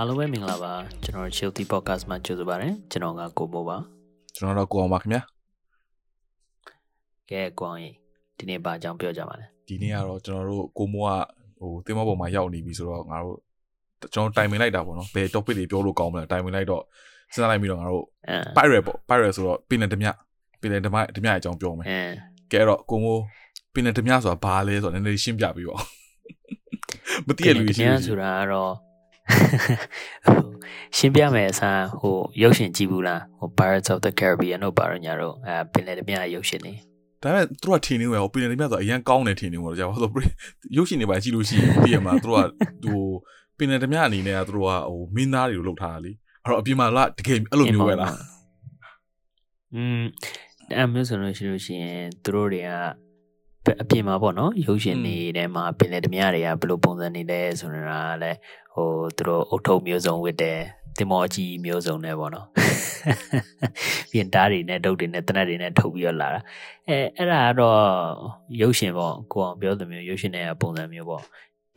[0.00, 0.72] အားလုံးပဲမင်္ဂလာပါ
[1.04, 3.76] ကျွန်တော် Chilty Podcast မှာကြိုဆိုပါရစေကျွန်တော်ကကိုမိုးပါ
[4.34, 5.22] ကျွန်တော်တော့ကိုအောင်ပါခင်ဗျာ
[7.30, 7.90] ကဲကိုအောင်ရေ
[8.38, 11.10] ဒီနေ့ဘာအကြောင်းပြောကြပါလဲဒီနေ့ကတော့ကျွန်တော်တို့ကိုမိုးက
[11.60, 13.38] ဟိုတင်းမပေါ်မှာရောက်နေပြီဆိုတော့ငါတို့
[14.14, 16.82] ကျွန်တော်တိုင်ပင်လိုက်တာပေါ့နော်ဘယ် topic တွေပြောလို့ကောင်းမလဲတိုင်ပင်လိုက်တော့
[17.32, 20.08] စဉ်းစားလိုက်ပြီးတော့ငါတို့အဲ pirate ပေါ့ pirate ဆိုတော့ပင်လယ်ဓမြ
[20.60, 22.00] ပင်လယ်ဓမြဓမြအကြောင်းပြောမယ်အဲ
[22.52, 23.22] ကဲတော့ကိုမိုး
[23.74, 25.76] ပင်လယ်ဓမြဆိုတာဘာလဲဆိုတော့နည်းနည်းရှင်းပြပြီးပါ
[27.26, 28.87] မသိရလူရှိရှလို့င်းဆိုတာကတော့ဟို
[30.96, 36.72] ရှင်းပြမယ်အစားဟိုရုပ်ရှင်ကြည့်ဘူးလားဟို Pirates of the Caribbean တို့ပါတော့ညာတော့အဲပင်လယ်ဓမြရုပ်ရှင်နေ
[37.22, 40.10] ဒါပေမဲ့သူတို့ကထင်နေတယ်ဟိုပင်လယ်ဓမြဆိုတာအရင်ကောင်းတယ်ထင်နေမှာတော့ကြာဟိုဆို
[40.76, 42.46] ရုပ်ရှင်တွေပါကြည့်လို့ရှိရင်ပြီးရမှာသူတို့က
[42.84, 43.02] ဟို
[43.58, 46.12] ပင်လယ်ဓမြအနေနဲ့ကသူတို့ကဟိုမင်းသားတွေကိုလှုပ်ထားတာလी
[46.44, 48.12] အဲ့တော့အပြင်မှာလားတကယ်အဲ့လိုမျိုးပဲလား
[49.74, 50.02] อืม
[50.76, 52.70] အဲမျိုးဆိုလို့ရှိလို့ရှိရင်သူတို့တွေက
[53.81, 57.91] အပြင်မှာပေါ့နော်ရုပ်ရှင်တွေထဲမှာပင်လယ်ဓမြတွေကဘယ်လိုပုံစံနေလဲဆိုတော့က
[58.23, 58.37] လည်း
[58.73, 60.59] ဟိုသူတို့အုတ်ထုပ်မျိုးစုံဝတ်တယ်
[60.97, 62.47] တင်မောကြီးမျိုးစုံနဲ့ပေါ့နော်
[64.11, 66.41] ပြင်သားတွေနဲ့ဒုတ်တွေနဲ့တနက်တွေနဲ့ထုတ်ပြီးတော့လာတာ
[66.89, 67.81] အဲအဲ့ဒါကတော့
[68.61, 71.23] ရုပ်ရှင်ပေါ့ကိုအောင်ပြောသလိုမျိုးရုပ်ရှင်တွေကပုံစံမျိုးပေါ့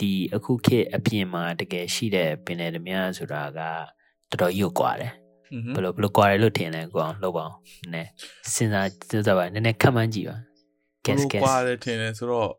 [0.00, 3.60] ဒီအခုခေတ်အပြင်မှာတကယ်ရှိတဲ့ပင်လယ်ဓမြဆိုတာက
[4.30, 5.12] တော်တော်ရွတ်กว่าတယ်
[5.74, 7.56] ဘယ်လိုဘယ်လိုကွာတယ်လို့ထင်လဲကိုအောင်လောက်ပါအောင်
[7.94, 8.08] နည်း
[8.54, 10.38] စဉ်းစားစဉ်းစားပါနည်းနည်းခက်မှန်းကြည့်ပါ ဘ
[11.05, 12.51] guess လို့ guess ကွာတယ်ထင်တယ်ဆိုတော့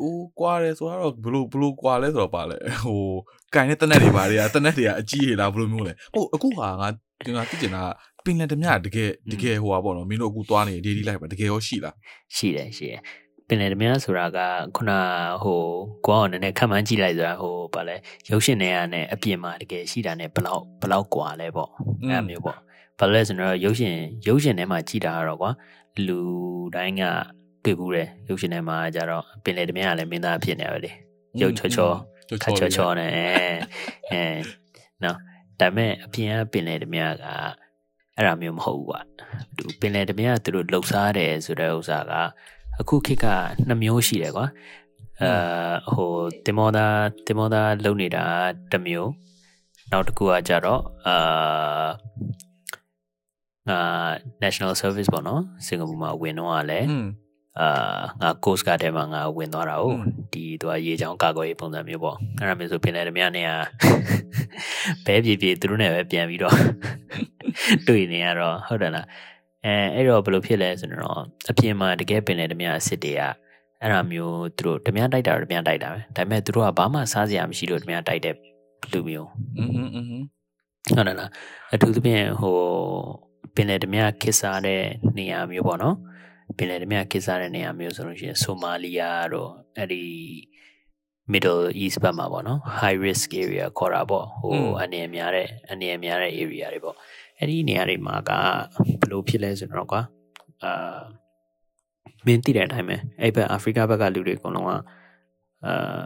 [0.00, 3.02] ဟိုကွာတယ်ဆိုတော့ဘလို့ဘလို့ကွာလဲဆိုတော့ပါလဲဟို
[3.54, 6.88] ကန်တဲ့တနက်တွေပါတွေကတနက်တွေကအကြီးရလားဘလို့မျိုးလဲဟိုအခုဟာငါ
[7.24, 7.82] ဒီမှာသိချင်တာ
[8.24, 11.94] ပင်လယ်ဓမြတကယ်တကယ်ဟိုပါပေါ့နော်မင်းတို့အခုသွားနေ daily life ပါတကယ်ရောရှိလား
[12.36, 13.00] ရှိတယ်ရှိတယ်
[13.48, 14.38] ပင်လယ်ဓမြဆိုတာက
[14.76, 14.90] ခုန
[15.42, 15.60] ဟို
[16.06, 17.96] ကိုအောင်နည်းနည်းခက်မှန်းကြည့်လိုက်ဆိုတာဟိုဗာလဲ
[18.30, 21.70] ရုပ်ရှင်တွေကနဲ့အပြင်မှာတကယ်ရှိတာနဲ့ဘလောက်ဘလောက်ကွာလဲပေါ့
[22.08, 22.58] အဲ့မျိုးပေါ့
[22.98, 25.50] ဘာလို့လဲဆိုတော့ရုပ်ရှင်ရုပ်ရှင်ထဲမှာကြည့်တာကတော့ကွာ
[26.06, 26.18] လူ
[26.74, 27.04] တိုင်းက
[27.64, 30.90] တွေ့ဘူးတယ်ရုပ်ရှင်ထဲမှာကြတော့ပင်လယ်ဓမြကလည်းမင်းသားဖြစ်နေရပဲလေ
[31.40, 31.90] ရုပ်ချောချော
[32.42, 33.24] ခါချောချောနဲ့အဲ
[34.10, 34.22] အဲ
[35.04, 35.16] နော်
[35.60, 37.24] ဒါပေမဲ့အပြင်ကပင်လေဓမြက
[38.16, 39.00] အဲ့ဒါမျိုးမဟုတ်ဘူးကွာ
[39.56, 42.12] သူပင်လေဓမြကသူတို့လှုပ်ရှားတယ်ဆိုတဲ့ဥစ္စာက
[42.80, 43.26] အခုခေတ်က
[43.68, 44.46] နှစ်မျိုးရှိတယ်ကွာ
[45.22, 45.32] အဲ
[45.92, 46.12] ဟို
[46.46, 48.24] တင်မောသားတင်မောသားလုံနေတာ
[48.72, 49.10] တစ်မျိုး
[49.90, 51.88] နောက်တစ်ခုကကြတော့အာ
[53.70, 54.10] အာ
[54.42, 57.06] national service ပေါ့နော်စင်ကာပူမှာဝင်တော့ကလည်းอืม
[57.59, 60.01] အာငါ course ကတည်းကငါဝင်သွားတာ哦 อืม
[60.33, 63.51] ဒီသူကရေချောင်းကာကွယ်ရေးပုံစံမျိုးပေါ့အဲ့ဒါမျိုးဆိုပင်လယ်ဓမြနဲ့က
[65.05, 66.55] ဘဲပြေပြေသူတို့နဲ့ပဲပြန်ပြီးတော့
[67.87, 69.07] တွေ့နေရတော့ဟုတ်တယ်လား
[69.65, 73.21] အဲအဲ့တော့ဘယ်လိုဖြစ်လဲဆိုတော့အပြင်မှာတကယ်ပင်လယ်ဓမြအစ်စ်တွေက
[73.81, 78.35] အဲ့ဒါမျိုးသူတို့ဓမြတိုက်တာတော့ဓမြတိုက်တာပဲဒါပေမဲ့သူတို့ကဘာမှစားစရာမရှိလို့ဓမြတိုက်တဲ့
[78.91, 80.23] လူမျိုး อืมอืมอืม
[80.95, 81.29] ဟုတ်တယ်လား
[81.73, 82.57] အထူးသဖြင့်ဟို
[83.55, 84.81] ပင်လယ်ဓမြခစ်စားတဲ့
[85.17, 85.95] နေရာမျိုးပေါ့နော်
[86.56, 90.02] ပင်လယ်ဓမြခစ်စားတဲ့နေရာမျိုးဆိုလို့ရှိရင်ဆိုမာလီယာတို့အဲ့ဒီ
[91.32, 96.96] middle east ဘက်မှာပေါ့နော် high risk area ခေါ်တာပေါ့ဟိုအနေအများတဲ့အနေအများတဲ့ area တွေပေါ့
[97.38, 98.30] အဲ့ဒီနေရာတွေမှာက
[99.00, 100.02] ဘယ်လိုဖြစ်လဲဆိုတော့ကွာ
[100.64, 101.00] အာ
[102.26, 104.70] မင်းသိတဲ့အတိုင်းပဲအဲ့ဘက်အာဖရိကဘက်ကလူတွေအကုန်လုံးက
[105.66, 106.04] အာ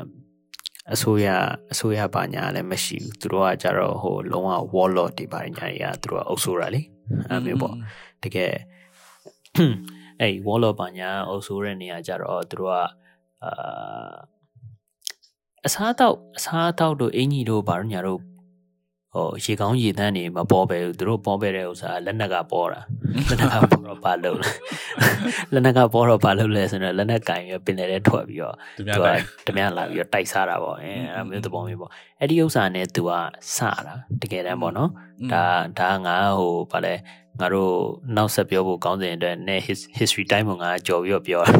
[0.92, 1.28] အစိုးရ
[1.72, 6.80] အစိုးရဘာညာလည်းမရှိဘူးသူတို့ကကြတော့ဟိုလုံးဝ warlord တွေဘာညာတွေကသူတို့ကအုပ်ဆိုးတာလေ
[7.28, 7.74] အဲ့မျိုးပေါ့
[8.22, 8.52] တကယ်
[10.20, 12.76] အဲ့ warlord ဘာညာအုပ်ဆိုးတဲ့နေရာကြတော့သူတို့က
[13.44, 14.14] အာ
[15.66, 18.20] အစားတော့အစားတော့တို့အင်ကြီးတို့ဘာလို့ညာတို့
[19.14, 22.80] ဟိုရေကောင်းရေတန်းနေမပေါ်ပဲဘူးသူတို့ပေါ်ပဲတဲ့ဥစ္စာလက်နက်ကပေါ်တာ
[23.28, 24.50] လက်နက်ကပေါ်တော့ဘာလုပ်လဲ
[25.52, 33.10] လက်နက်ကပေါ်တော့ဘာလုပ်လဲဆိုတော့လက်နက်ကင်ပြီးပင်လည်းထွက်ပြီးတော့သူသူများကတိုင်းတမန်လာပြီးတော့တိုက်စားတာပေါ့အဲအဲ့လိုမျိုးသဘောမျိုးပေါ့အဲ့ဒီဥစ္စာနဲ့ तू က
[33.56, 34.90] စတာတကယ်တမ်းပေါ့နော်
[35.32, 35.44] ဒါ
[35.78, 36.94] ဒါငါဟိုဗာလဲ
[37.39, 37.73] ငါတို့
[38.15, 41.53] နောက်ဆက်ပြောဖို့ကောင်းစဉ်အတွက်နဲ့ his history time ကိုငါကြော်ပြီးတော့ပြောတာ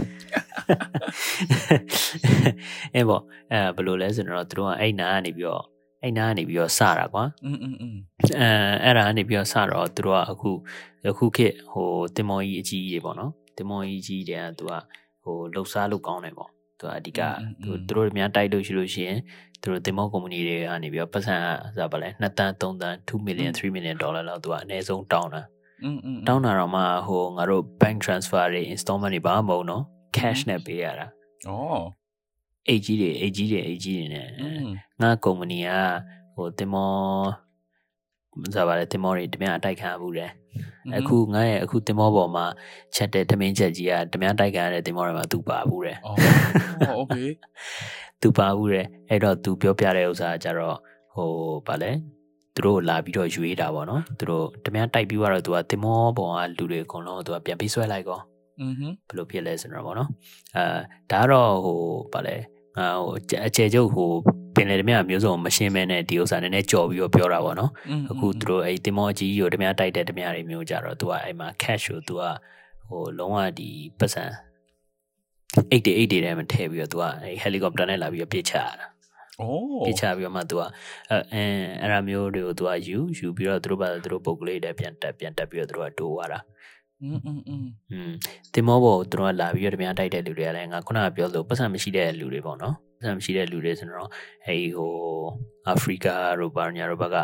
[2.95, 5.63] အဲပေါ့အဲဘယ်လိုလဲဆိုတော့သူတို့ကအဲ့နာကနေပြီးတော့
[6.03, 7.95] အဲ့နာကနေပြီးတော့စတာကွာ อืมอืมอืม
[8.39, 8.49] အဲ
[8.83, 10.51] အဲ့ဒါကနေပြီးတော့စတော့သူတို့ကအခု
[11.09, 14.73] အခုခေတ်ဟိုတင်မော်ကြီးအကြီးကြီးပေါ့နော်တင်မော်ကြီးကြီးတဲ့ကသူက
[15.23, 16.49] ဟိုလှုပ်ရှားလို့ကောင်းတယ်ပေါ့
[16.79, 17.21] သူကအဓိက
[17.63, 19.19] သူသူတို့များတိုက်လို့ရှိလို့ရှိရင်
[19.61, 21.35] သူတို့တင်မော်ကုမ္ပဏီတွေကနေပြီးတော့ပတ်စံ
[21.75, 25.52] ဆိုပါလဲ2တန်း3တန်း2 million 3 million dollar လောက်သူကအနည်းဆုံးတောင်းတာ อืมอืม
[26.27, 29.83] တောင်းတာတော့မှဟိုငါတို့ bank transfer တွေ installment တွေဘာမှမဟုတ်နော်
[30.17, 31.07] cash နဲ့ပေးရတာ
[31.49, 31.57] อ๋อ
[32.67, 34.65] အိတ်ကြီးတွေအိတ်ကြီးတွေအိတ်ကြီးတွေနဲ့ อืม
[35.01, 35.69] ငါကုမ္ပဏီက
[36.35, 36.93] ဟိုတင်မော
[38.53, 40.31] ဆိုပါလေတင်မောတွေတမန်အတိုက်ခံမှုတယ်
[40.97, 42.45] အခုငါရဲ့အခုတင်မောပေါ်မှာ
[42.95, 46.13] ချက်တဲ့တမင်းချက်ကြီးကတမန်တိုက်ခံရတဲ့တင်မောတွေမှာသူပါဘူးတယ် อ๋อ
[46.97, 47.17] โอเค
[48.21, 50.77] သူပါဘူးတယ်အဲ့တော့သူပြောပြတဲ့ဥစ္စာကကြတော့
[51.13, 51.29] ဟို
[51.67, 51.91] ဗာလဲ
[52.55, 58.19] သူတို့လာပြီးတော့ရွေးတာပေါ့နော်သူတို့တမန်တိုက်ပြီးတော့သူကတင်မောပေါ်ကလူတွေအကုန်လုံးသူကပြန်ပြီးဆွဲလိုက်ကော
[58.59, 58.73] อืม
[59.07, 60.09] ဘယ်လိုဖြစ်လဲဆိုတော့ဗောနော်
[60.57, 60.63] အဲ
[61.11, 61.79] ဒါကတော့ဟို
[62.13, 62.35] ဗာလဲ
[62.77, 64.11] ငါဟိုအကျအကျယ်ကျုပ်ဟို
[64.55, 72.23] ပင်လေဓမြမျိုးစုံမရှင်းမဲနဲ့ဒီဥစ္စာနည်းနည်းကြော်ပြီးတော့ပြောတာပေါ့နော် อืม အခုသူတို့အဲ့တင်မောအကြီးကြီးကိုဓမြတိုက်တဲ့ဓမြတွေမျိုးကြတော့သူကအဲ့မှာ cash ကိုသူက
[72.89, 73.69] ဟိုလုံးဝဒီ
[73.99, 74.23] ပတ်စံ
[75.69, 78.92] 88တွေထဲမှာထည့်ပြီးတော့သူကအဲ့ helicopter နဲ့လာပြီးတော့ပြစ်ချရတာ ဩ
[79.85, 80.63] ပြစ်ချပြီးတော့မှသူက
[81.09, 81.43] အဲအဲ
[81.81, 86.39] အဲ့ဒါမျိုးတွေကိုသူကယူယူပြီးတော့သူတို့ဘာသူတို့ပုတ်ကလေးတွေပြန်တက်ပြန်တက်ပြီးတော့သူတို့ကတိုးသွားတာ
[87.03, 88.11] อืมอืมอืม อืม
[88.53, 94.09] တင်မောဘောသူတို့ကလာပြီးတော့ဓမြတိုက်တဲ့လူတွေကလည်းငါခုနကပြောလို့ပတ်စံမရှိတဲ့လူတွေပေါ့နော်ပတ်စံမရှိတဲ့လူတွေဆိုတော့
[94.45, 94.93] အဲ့ဟို
[95.67, 96.07] အာဖရိက
[96.39, 97.17] တို့ဘာညာတို့ဘက်က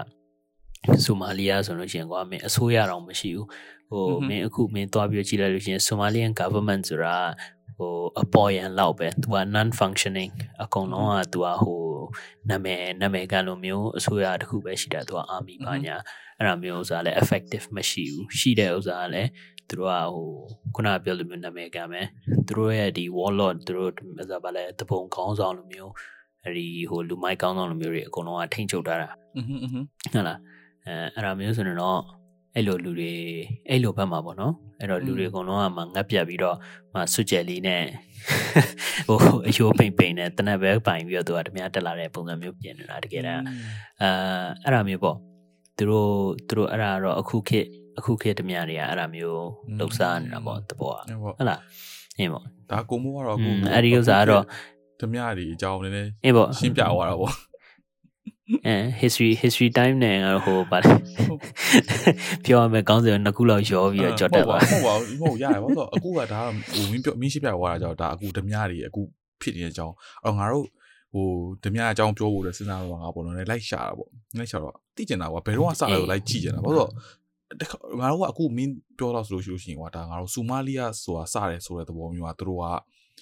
[1.05, 3.47] ဆိုမာလီယာဆိုလို့ရှိရင်ကွာမင်းအစိုးရတော့မရှိဘူး
[3.89, 7.15] ဟိုမင်းအခုမင်းသွားပြီးကြည့်လိုက်လို့ရှိရင် Somalian government ဆိုတာ
[7.80, 11.82] ဟိုအပေါ်ယံလောက်ပဲသူက non functioning အကုန်လုံးကသူကဟို
[12.50, 15.96] နာမည်နာမည်ကလိုမျိုးအစိုးရတစ်ခုပဲရှိတာသူက army ပါညာ
[16.38, 19.22] အဲ့ဒါမျိုးဥစားလဲ effective မရှိဘူးရှိတဲ့ဥစားလဲ
[19.68, 20.28] သူတို့ကဟို
[20.74, 22.06] ခုနပြောလိုမျိုးနာမည်ကမယ်
[22.46, 25.92] သူတို့ရဲ့ဒီ warlord သူတို့ဥစားပါလဲတပုံခေါင်းဆောင်လိုမျိုး
[26.44, 29.08] အဲ့ဒီဟိုလူမိုက်ကောင်းဆောင်လိုမျိုးတွေအကုန်လုံးကထိမ့်ချုပ်ထားတာ
[30.12, 30.38] ဟုတ်လား
[30.86, 32.00] အဲအဲ့ဒါမျိုးဆိုရင်တော့
[32.54, 33.12] အဲ့လိုလူတွေ
[33.68, 36.56] အဲ့လိုဘက်မှာပေါ့နော်အဲ့တော့လူတွေအကုန်လုံးကမှငတ်ပြတ်ပြီးတော့
[36.92, 37.84] မှစွတ်ကြယ်လေးနဲ့
[39.08, 43.42] ဟိုအယိုးပိန်ပိန်နဲ့တနက်ပဲပိုင်ပြီးတော့သူကဓမြတက်လာတဲ့ပုံစံမျိုးပြင်နေတာတကယ်တမ်း
[44.02, 44.10] အာ
[44.64, 45.16] အဲ့ဒါမျိုးပေါ့
[45.76, 46.10] သူတို့
[46.48, 47.66] သူတို့အဲ့ဒါတော့အခုခေတ်
[47.98, 49.42] အခုခေတ်ဓမြတွေကအဲ့ဒါမျိုး
[49.78, 51.60] လှုပ်ရှားနေတာပေါ့တဘောကဟုတ်ပေါ့ဟုတ်လား
[52.18, 54.44] အင်းပေါ့ဒါကိုမိုးကတော့อืအခုมအဲ့ဒီဥစ္စာကတော့
[55.00, 57.34] ဓမြတွေအကြောင်းနည်းနည်းအင်းပေါ့ရှင်းပြသွားတာပေါ့
[58.66, 60.92] အဲ history history time နဲ့ငါတို့ဟိုပါလေ
[62.44, 66.40] ပြောရမယ်ကောင်းစင်နှစ်ခုလောက်ရောပြီးတော့ကြော်တက်သွားဟုတ်ပါဘူးဟုတ်ရတယ်ဘာလို့အခုကဒါ
[66.72, 69.02] ဟိုမင်းပြောမင်းရှင်းပြသွားတာကြောင့်ဒါအခုဓမြတွေအခု
[69.40, 69.94] ဖြစ်နေတဲ့အကြောင်း
[70.24, 70.66] အော်ငါတို့
[71.14, 71.26] ဟို
[71.64, 74.08] ဓမြအကြောင်းပြောဖို့လည်းစဉ်းစားတော့ငါပေါ့နော်လိုက်ရှာတာပေါ့
[74.38, 76.88] လိုက်ရှာတော့သိကျင်တာကွာဘယ်တော့မှစတယ်လိုက်ကြည့်ကျင်တာဘာလို့
[78.00, 82.64] ငါတို့ကအခုမင်းပြောတော့ဆိုလို့ရှိလို့ရှိရင်ကွာဒါငါတို့ဆူမာလီယာဆိုတာစတယ်ဆိုတဲ့သဘောမျိုးကသူတို့က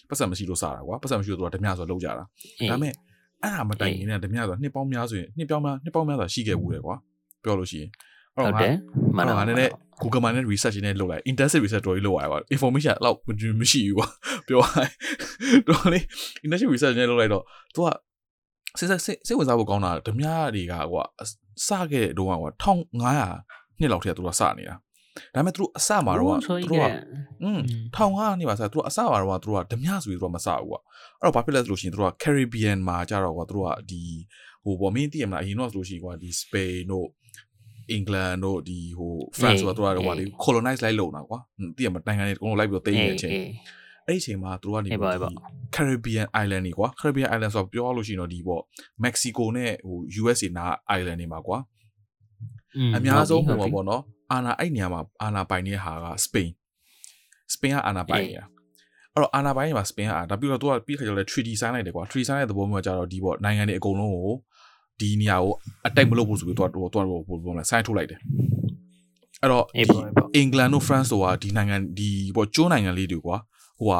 [0.08, 2.24] ပတ်စံမရှိလို့စတာကွာပတ်စံမရှိလို့သူတို့ကဓမြဆိုလောက်ကြတာဒါ
[2.70, 2.94] ပေမဲ့
[3.42, 6.96] အဲ့ဒါမတိုင်ခင်နဲ့ဓမြဆိုတာနှစ်ပေါင်းများဆိုရင်နှစ်ပေါင်းများနှစ်ပေါင်းများစွာရှိခဲ့ဘူးလေကွာ
[7.44, 7.90] ပြောလို့ရှိရင်
[8.34, 8.74] ဟုတ်တယ်
[9.16, 13.16] မှမှန်န်တယ်တော့ငါနည်းနည်း Google မှာနဲ့ research နဲ့လုပ်လိုက် intensive research တော်ကြီးလုပ်ရတယ်ကွာ information အဲ့လောက်
[13.60, 14.08] မရှိဘူးကွာ
[14.48, 14.90] ပြောရရင်
[15.68, 15.98] တော်လေ
[16.44, 17.44] intensive research နဲ့လုပ်လိုက်တော့
[17.74, 17.88] तू က
[18.78, 21.04] စိတ်စိတ်စိတ်ဝင်စားဖို့ကောင်းတာဓမြတွေကကွာ
[21.66, 24.74] စခဲ့တဲ့တုန်းကကွာ1500နှစ်လောက်ထဲက तू ကစနေတာ
[25.35, 26.91] ဒါပေမဲ့ तू အစမှာတော့ ဆို तू ရ က
[27.43, 27.59] อืม
[27.95, 30.79] ထောင်ကနေပါစားသူကအစပါတော့သူကဓမြဆိုပြီးသူကမစဘူးကွာ
[31.19, 34.01] အဲ့တော့ဘာဖြစ်လဲဆိုလို့ရှိရင်သူက Caribbean မှာကြတော့ကွာသူကဒီ
[34.63, 37.07] ဟိုဗောမင်းသိရမလားအရင်တော့ဆိုလို့ရှိရင်ကွာဒီ Spain တို့
[37.95, 41.39] England တို့ဒီဟို France ဆိုတော့သူကဟိုဒီ colonize လိုက်လုံတာကွာ
[41.77, 43.33] သိရမလားနိုင်ငံတွေအကုန်လုံးလိုက်ပြီးတော့တိတ်နေတဲ့အချိန်
[44.07, 45.29] အဲ့ဒီအချိန်မှာသူကနေ အေးပါအေးပါ
[45.75, 48.61] Caribbean Island တွေကွာ Caribbean Island ဆိုတော့ပြောလို့ရှိရင်တော့ဒီပေါ့
[49.03, 50.65] Mexico နဲ့ဟို USA နာ
[50.97, 51.57] Island တွေမှာကွာ
[52.95, 54.01] အများဆုံးဟိုပါပေါ့နော်
[54.32, 56.50] အာနာအဲ့နေရာမှာအာနာပိုင်နေတဲ့ဟာကစပိန်
[57.52, 58.44] စပိန်ကအာနာပိုင်နေတာ
[59.12, 64.34] အဲ့တော့အာနာပိုင်မှာစပိန်ကအာဒါပြီးတော့သူကပြီးခါကျတော့လေ treaty sign လိုက်တယ်ကွာ treaty sign တဲ့သဘောမျိုးကကြတော့ဒီပေါ့နိုင်ငံတွေအကုန်လုံးကို
[65.00, 65.54] ဒီနေရာကို
[65.88, 68.20] attack မလုပ်ဘူးဆိုပြီးတော့သူကသူကဘယ်လိုလဲ sign ထုတ်လိုက်တယ်
[69.42, 73.36] အဲ့တော့အေးပေါ့အေးပေါ့အင်္ဂလန်တို့ France တို့ကဒီနိုင်ငံဒီပေါ့ကျိုးနိုင်ငံလေးတွေကွာ
[73.78, 73.94] ဟိုက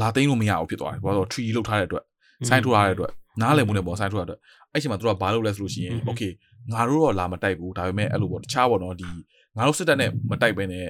[0.00, 2.04] လာသိမ်းလို့မရဘူးဖြစ်သွားတယ်ဘာလို့လဲ treaty လုပ်ထားတဲ့အတွက်
[2.48, 4.40] sign ထုတ်ထားတဲ့အတွက်နားလည်မှုနဲ့ပေါ့ sign ထုတ်ထားတဲ့အတွက်
[4.72, 6.32] အဲ့ချိန်မှာသူကဘာလုပ်လဲဆိုလို့ရှိရင် okay
[6.72, 9.08] ငါတို့တော့လာမတိုက်ဘူးဒါပေမဲ့အဲ့လိုပေါ့တခြားပေါ့နော်ဒီ
[9.56, 10.86] ငါတို့စစ်တပ်နဲ့မတိုက်ဘဲနဲ့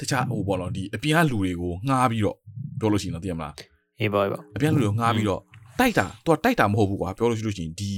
[0.00, 2.36] တခြားဟိုပေါ့နော်ဒီအပြင်ကလူတွေကိုငှားပြီးတော့
[2.80, 3.54] ပြောလို့ရှိရင်တော့သိရမလား
[4.00, 5.40] အေးပေါ့အေးပေါ့အပြင်ကလူတွေကိုငှားပြီးတော့
[5.80, 7.92] တိုက်တာသူကတိုက်တာမဟုတ်ဘူးကွာပြောလို့ရှိလို့ရှိရင်ဒီ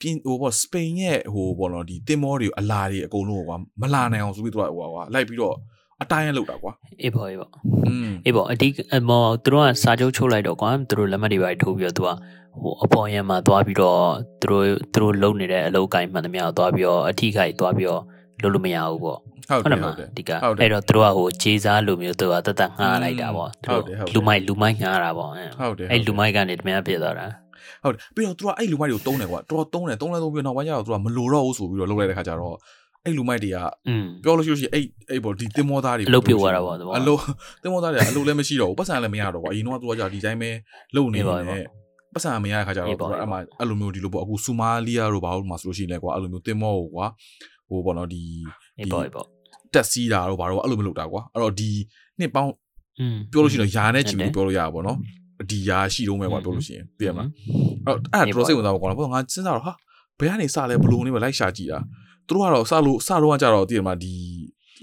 [0.00, 5.56] ပြင်ဟိုပေါ့စပိန်ရဲ့ဟိုပေါ့နော်ဒီတင်မောတွေအလားတွေအကုန်လုံးကွာမလာနိုင်အောင်ဆိုပြီးသူကဟိုကွာလိုက်ပြီးတော့
[6.02, 7.50] အတိုင်းရလောက်တာကွာအေးပေါ့အေးပေါ့
[7.88, 12.10] อืมအေးပေါ့အဒီအမောသူတို့ကစာချုပ်ချုပ်လိုက်တော့ကွာသူတို့လက်မှတ်တွေပါထိုးပြီးတော့သူက
[12.62, 14.00] ဟိုအပေါ်ရံမှာသွားပြီးတော့
[14.42, 18.02] သူတို့သူတို့လုံနေတဲ့အလုပ်ကိုင်းမှန်သမျှကိုသွားပြီးတော့အထီးခိုက်သွားပြီးတော့
[18.42, 19.18] လုပ်လို့မရဘူးပေါ့
[19.48, 27.26] ဟုတ်ဟုတ်တတယ်ယ်မဟုတ်လားတယ်ဒီကဟုတ်တယ်အဲ့တော့သူတို့ကဟိုဂျေးစားလိုမျိုးသူကတတ်တတ်ငှားလိုက်တာပေါ့သူဟုတ်တယ်ဟုတ်တယ်လူမိုက်လူမိုက်ငှားတာပေါ့အဲ့ဟုတ်တယ်အဲ့လူမိုက်ကနေတမန်ပြစ်သွားတာ
[27.84, 32.56] ဟုတ်တယ်ပြီးတော့သူကအဲ့လူမိုက်တွေကိုတုံးတယ်ကွာတော်တော်တုံးတယ်တုံးလဲတုံးပြီးတော့နောက်ပိုင်းကျတော့သူကမလိုတော့ဘူးဆိုပြီးတော့လုပ်လိုက်တဲ့ခါကျတော့
[33.04, 33.56] အဲ့လူမိုက်တွေက
[33.88, 37.20] อืมပြောလို့ရှိလို့ရှိရင်အဲ့အဲ့ပေါ့ဒီတင်မောသားတွေအလုပ်ပြုတ်သွားတာပေါ့သဘောအလုပ်
[37.62, 40.50] တင်မောသားတွေကအလုပ်လည်းမရှိတော့ဘူးပတ်စံလည်းမရတော့ဘူးအရင်တော့သူကကြာဒီတိုင်းပဲ
[40.94, 41.83] လုပ်နေအေးပါနေအေး
[42.14, 47.06] ပတ်စံမရတဲ့ခါကျတော့အဲ့မှာအဲ့လိုမျိုးဒီလိုပေါ့အခုဆူမာလီယာတို့ဘာလို့မှဆိုလို့ရှိရင်လည်းကွာအဲ့လိုမျိုးတင်မော့ကိုကွာ
[47.68, 48.22] ဟိုပေါ့နော်ဒီ
[48.78, 49.04] ဒီပေါ့
[49.74, 51.70] တက်စီးတာတို့ဘာလို့အဲ့လိုမလုပ်တာကွာအဲ့တော့ဒီ
[52.18, 52.52] နှစ်ပေါင်း
[53.32, 54.98] ပြောလို့ရှိရင်ရာနဲ့ချီမျိုးပြောလို့ရတာပေါ့နော်
[55.50, 57.28] ဒီရာရှိတော့မယ်ကွာပြောလို့ရှိရင်သိရမလား
[57.86, 59.72] အဲ့တော့အဲ့ဒါတော်စိတ်ဝင်စားပါကွာပေါ့ငါစဉ်းစားတော့ဟာ
[60.18, 61.78] ဘယ်ကနေစလဲဘလို့နေမလိုက်ရှာကြည့်တာ
[62.28, 64.12] သူတို့ကတော့စလို့စတော့ကကြတော့သိရမလားဒီ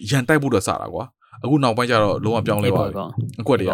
[0.09, 1.03] ရန်တိုက်ဖို့တော့စတာကွာ
[1.43, 2.93] အခုနောက်ပိုင်းကျတော့လုံးဝပြောင်းလဲသွားပြီ
[3.41, 3.71] အကွက်တွေက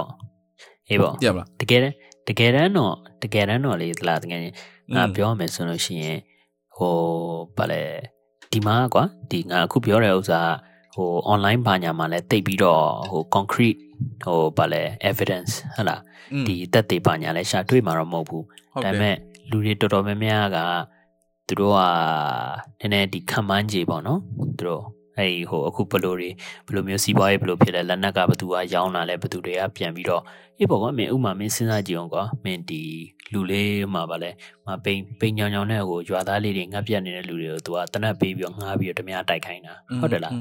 [0.90, 1.96] အေးပေါ့သိရမလားတကယ်တမ်း
[2.28, 4.42] တကယ်တမ်းတော့တကယ်တမ်းတော့လေသလားတကယ်
[4.96, 6.20] ငါပြောမယ်ဆိုလို့ရှိရင်
[6.78, 6.96] ဟို
[7.58, 7.82] ဘာလဲ
[8.52, 10.42] ဒီမှာကွာဒီငါအခုပြောတဲ့ဥစ္စာ
[10.96, 13.80] ဟို online ဘာညာမှာလဲတိတ်ပြီးတော့ဟို concrete
[14.26, 15.96] ဟိုဘာလဲ evidence ဟလာ
[16.48, 18.44] ဒီတက်သေးဘာညာလဲရှာတွေ့မှာတော့မဟုတ်ဘူး
[18.84, 19.16] ဒါပေမဲ့
[19.50, 20.58] လူတွေတော်တော်များများက
[21.48, 21.80] သူတို့က
[22.80, 24.20] နည်းနည်းဒီခံမှန်းကြေပေါ့နော်
[24.58, 24.84] သူတို့
[25.18, 26.30] အဲ့ဟိုအခုဘလိုတွေ
[26.68, 30.24] ဘလိုမျိုးစီးပွားရေးဘလိုဖြစ်လဲလက်နက်ကဘသူကရောင်းလာလဲဘသူတွေကပြန်ပြီးတော့
[30.60, 32.82] အေးပေါ့ကွာမင်းဥမာမင်းစဉ်းစားကြည့်အောင်ကွာမင်းဒီ
[33.34, 34.32] လူလေးမှာဗာလဲ
[34.66, 40.34] မပိန်ပိန်ညောင်ညောင်နဲ့ဟိုရွာသားလေးတွေငတ်ပြတ်နေတဲ့လူတွေကိုသူကတနက်ပေးပြီးတော့ငားပြီးတော့ဓမြတိုက်ခိုင်းတာဟုတ်တယ်လား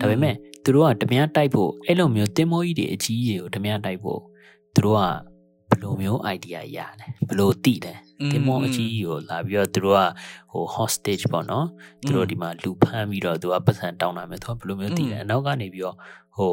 [0.00, 4.20] ဒါပေမဲ့သူတို့ကဓမြတိုက်ဖို့အဲ့လိုမျိုးတင်မောကြီးတွေအကြီးကြီးကိုဓမြတိုက်ဖို့
[4.74, 5.35] သူတို့ကဘယ်
[5.82, 7.94] လိုမျိုး idea ရလဲဘယ်လိုသိလဲ
[8.32, 10.02] တင်မောအကြီးကြီးကိုလာပြီးတော့သူတို့က
[10.50, 11.66] ဟို hostage ပေါ့နော်
[12.06, 15.96] သူတို့ဒီမှာလူဖမ်းပြီးတော့သူကပတ်စံတောင်းလာမယ်သူကဘယ်လိုမျိုးသိလဲအနောက်ကနေပြီးတော့
[16.36, 16.52] ဟို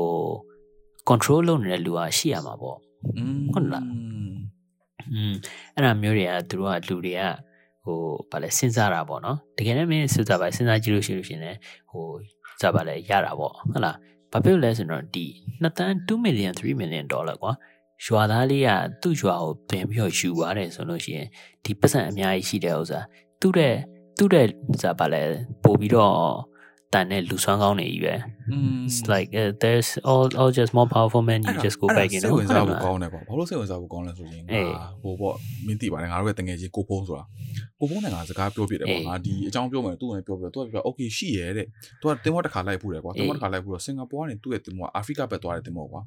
[1.10, 2.77] control လုပ်နေတဲ့လူကရှိရမှာပေါ့
[3.53, 3.86] ဟုတ်လား
[5.13, 5.34] อืม
[5.75, 7.24] အဲ့ဒါမျိုးတွေကသူတို့ကလူတွေက
[7.84, 8.00] ဟို
[8.32, 11.51] ဗာလဲစဉ်းစားတာပေါ့နော်တကယ်လည်းမင်းစဉ်းစားပါစဉ်းစားကြည့်လို့ရှိလို့ရှင်လဲ
[11.92, 12.06] ဟို
[12.62, 13.98] စပါလဲရတာပေါ့ဟုတ်လား
[14.32, 15.25] ဘာဖြစ်လဲဆိုတော့ဒီ
[15.62, 17.51] နှစ်တန်း2 million 3 million dollar ကွာ
[18.06, 18.70] ရွာသားလေးက
[19.02, 21.28] သူ့ရွာကိုပြင်ပြီးတော့ယူသွားတယ်ဆိုလို့ရှိရင်
[21.66, 23.00] ဒီပတ်စံအများကြီးရှိတဲ့ဥစ္စာ
[23.42, 23.76] သူ့တဲ့
[24.18, 24.46] သူ့တဲ့
[24.82, 25.22] စပါလဲ
[25.64, 26.18] ပို့ပြီးတော့
[26.94, 28.14] တန်တဲ့လူဆွမ်းကောင်းနေကြီးပဲ
[28.86, 32.22] it's like uh, there's all all just more powerful men you just go back you
[32.24, 34.62] know စိတ်ဝင်စားဖို့ကောင်းတယ်ပေါ့ဘာလို့စိတ်ဝင်စားဖို့ကောင်းလဲဆိုရင်ငါ
[35.04, 35.36] ဟိုပေါ့
[35.66, 37.26] မင်းသိပါတယ်ငါတို့ရဲ့တငယ်ချင်းကိုဖုံးဆိုတာ
[37.80, 41.68] ကိုဖုံးနဲ့ငါစကားပြောပြတယ်ပေါ့ငါဒီအကြောင်းပြောမယ်သူ့ကိုပြောပြတော့သူကပြော okay ရှိရဲတဲ့
[42.02, 46.02] သူကတင်မောတစ်ခါလိုက်ဖို့တယ်ကွာတင်မောတစ်ခါလိုက်ဖို့တော့စင်ကာပူကနေသူ့ရဲ့တင်မောအာဖရိကဘက်သွားတယ်တင်မောကွာ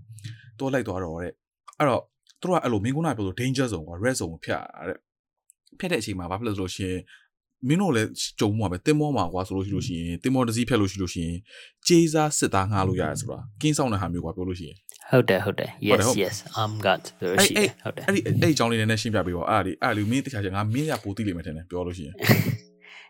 [0.58, 1.32] သူလိုက်သွားတော့တဲ့
[1.78, 2.02] အဲ့တော့
[2.40, 4.98] သူတို့ကအဲ့လိုမင်းကုန်းနာပြောလို့ danger zone ကွာ red zone ကိုဖျက်ရတဲ့
[5.78, 7.00] ဖျက်တဲ့အချိန်မှာဘာဖြစ်လို့ဆိုလို့ရှိရင်
[7.68, 8.08] မင်းတို့လည်း
[8.40, 11.36] ကြုံမှာပဲတင်မောမှာကွာဆိုလို့ရှိလို့ရှိရင်တင်မောတစ်စီးဖြတ်လို့ရှိလို့ရှိရင်
[11.88, 14.76] ကြေးစားစစ်သားငှားလို့ရတယ်ဆိုတာကင်းဆောင်တဲ့ဟာမျိုးကွာပြောလို့ရှိရင်
[15.10, 22.14] ဟုတ်တယ်ဟုတ်တယ် yes yes i'm got ဆိုလို့ရှိရင်ဟုတ်တယ်အဲ့ဒီအဲ့ဒီအကြောင်းလေးနည်းနည်းရှင်းပြပေးပါအဲ့ဒါလေးအဲ့ဒါလေးမင်းတခြားချက်ငါမင်းရပိုသိလိမ့်မယ်ထင်တယ်ပြောလို့ရှိရင်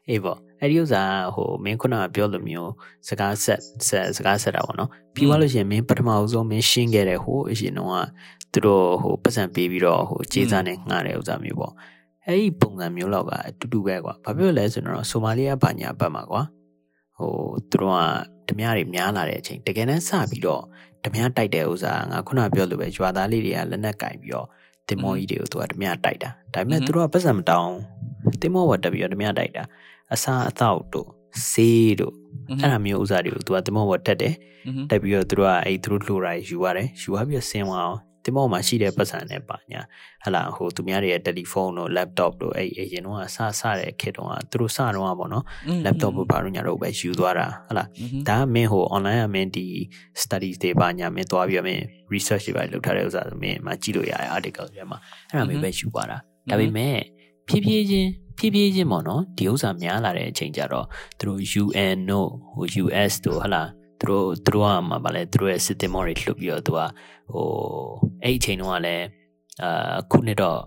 [0.09, 1.03] အေးပေါ့အဲ့ဒီဥစ္စာ
[1.35, 2.73] ဟိုမင်းခုနကပြောလိုမျိုး
[3.09, 8.07] စကားဆက်ဆက်စကားဆက်တာပေါ့နော်ပြီးသွားလို့ရှိရင်မင်းပထမအဆုံးမင်းရှင်းခဲ့တဲ့ဟိုအရင်တော့
[8.53, 11.73] သူတို့ဟိုပတ်စံပေးပြီးတော့ဟိုကြေးစားနဲ့ငှားတဲ့ဥစ္စာမျိုးပေါ့
[12.27, 16.43] အဲ့ဒီပုံစံမျိုးလောက်ကအတူတူပဲကွာဘာဖြစ်လဲဆိုတော့ဆိုမာလီယာဘာညာဘက်မှာကွာ
[17.19, 17.33] ဟို
[17.71, 17.95] သူတို့
[18.47, 20.63] ကဓမြတွေများလာတဲ့အချိန်တကယ်တမ်းစပြီးတော့
[21.05, 24.47] ဓမြတိုက်တဲ့ဥစ္စာငါခုနပြောလိုပဲရွာသားလေးတွေကလက်နက်ကင်ပြီးတော့
[24.89, 27.75] တင်မောကြီးတွေကိုသူကဓမြတိုက်တာဒါပေမဲ့သူတို့ကပတ်စံမတောင်း
[28.43, 29.63] တင်မောဝတ်တက်ပြီးတော့ဓမြတိုက်တာ
[30.15, 31.09] အစာအသောက်တို့
[31.51, 32.15] ဆေးတို့
[32.61, 34.35] အဲ့ဒါမျိုးဥစ္စာတွေကိုသူကတင်မောဝတ်တက်တယ်
[34.91, 39.81] တက်ပြီးတော့သူတို့ကအဲ့သူတို့လှူတာယူရတယ်ယူရပြီးဆင်းသွားအောင်တင်မောမှာရှိတဲ့ပတ်စံနဲ့ပါညာ
[40.25, 45.45] ဟလာဟိုသူများတွေရဲ့တယ်လီဖုန်းတို့ laptop တို့အဲ့အရင်တော့စစတဲ့ခေတ်တုန်းကသူတို့စတော့ပေါ့နော်
[45.85, 47.85] laptop တို့ဘာလို့ညာတော့ပဲယူသွားတာဟလာ
[48.29, 49.67] ဒါကမင်းဟို online ကမင်းဒီ
[50.23, 51.83] studies တွေပါညာမင်းသွားပြီးမင်း
[52.13, 54.99] research တွေပါလုပ်ထားတဲ့ဥစ္စာဆိုမင်းမှာကြည့်လို့ရတယ် article တွေမှာ
[55.31, 56.19] အဲ့ဒါမျိုးပဲယူသွားတာ
[56.51, 56.97] ဒါပေမဲ့
[57.49, 60.87] ဖြည်းဖြည်းချင်းဖြည်းဖြည်းချင်းပေါ့နော်ဒီဥစ္စာများလာတဲ့အချိန်ကျတော့
[61.19, 63.63] သူတို့ UN တို့ဟို US တို့ဟလာ
[64.01, 66.81] သူတို့သူတို့ကမှဗာလဲသူတို့ရဲ့ system တွေလှုပ်ပြီးတော့သူက
[67.33, 67.47] ဟို
[68.23, 69.05] အဲ့အချိန်တုန်းကလည်း
[69.63, 70.61] အာခုနှစ်တော့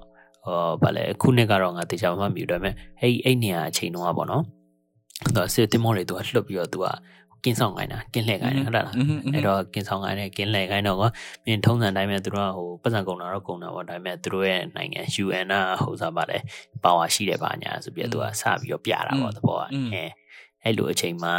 [0.45, 4.43] ဟောဗာလဲခုနှစ်ကတော့ငါတေချာမှမမြူတယ်မဲ့အဲ့အဲ့နေရာအချိန်တုန်းကပေါ့နော်
[5.35, 6.85] သူက system တွေသူကလှုပ်ပြီးတော့သူက
[7.43, 8.87] ကင်းဆောင်ခိုင်းတာကင်းလှည့်ခိုင်းတာဟုတ်လား
[9.33, 11.03] အဲ့တော့ကင်းဆောင်ခိုင်းတယ်ကင်းလှည့်ခိုင်းတော့က
[11.45, 16.37] မင်းထုံးစံတိုင်းမဲ့သူတို့ကဟိုပတ်စံကုန်တာတော့ကုန်တာပေါ့ဒါပေမဲ့သူတို့ရဲ့နိုင်ငံ UN ကဟိုစားပါလဲ
[16.83, 20.03] ပါဝါရှိတယ်ပါညာဆိုပြီးတော့သူကစပြီးတော့ပြတာပေါ့သဘောကအဲ
[20.63, 21.35] အဲ့လိုအချိန်မှာ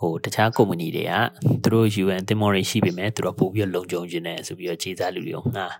[0.00, 1.12] ဟိုတခြားကုမ္ပဏီတွေက
[1.62, 5.74] သူတို့ UN တင်မော်တွေရှိပေမဲ့သူတို့ပို့ပြီးလုံခြုံခြင်းနဲ့ဆိုပြီးတော့ခြေစားလူတွေကိုငှား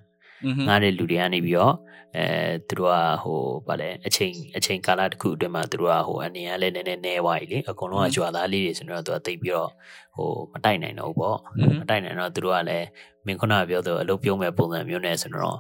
[0.67, 1.75] ငှားတဲ့လူတွေကနေပြီးတော့
[2.17, 2.27] အဲ
[2.69, 9.71] သူတို့ကဟိုဗာလဲအချိန်အချိန်ကာလတစ်ခုအတွင်းမှာသူတို့ကဟိုအနေနဲ့လည်းနည်းနည်းနဲသွားပြီလေအကုန်လုံးကကြွာသားလေးတွေဆိုတော့သူကတိတ်ပြီးတော့
[10.17, 11.39] ဟိုမတိုက်နိုင်တော့ဘူးပေါ့
[11.81, 12.87] မတိုက်နိုင်တော့သူတို့ကလည်း
[13.27, 15.59] မင်းခုနကပြောသူအလုပ်ပြုံးမဲ့ပုံစံမျိုးနဲ့ဆိုတော့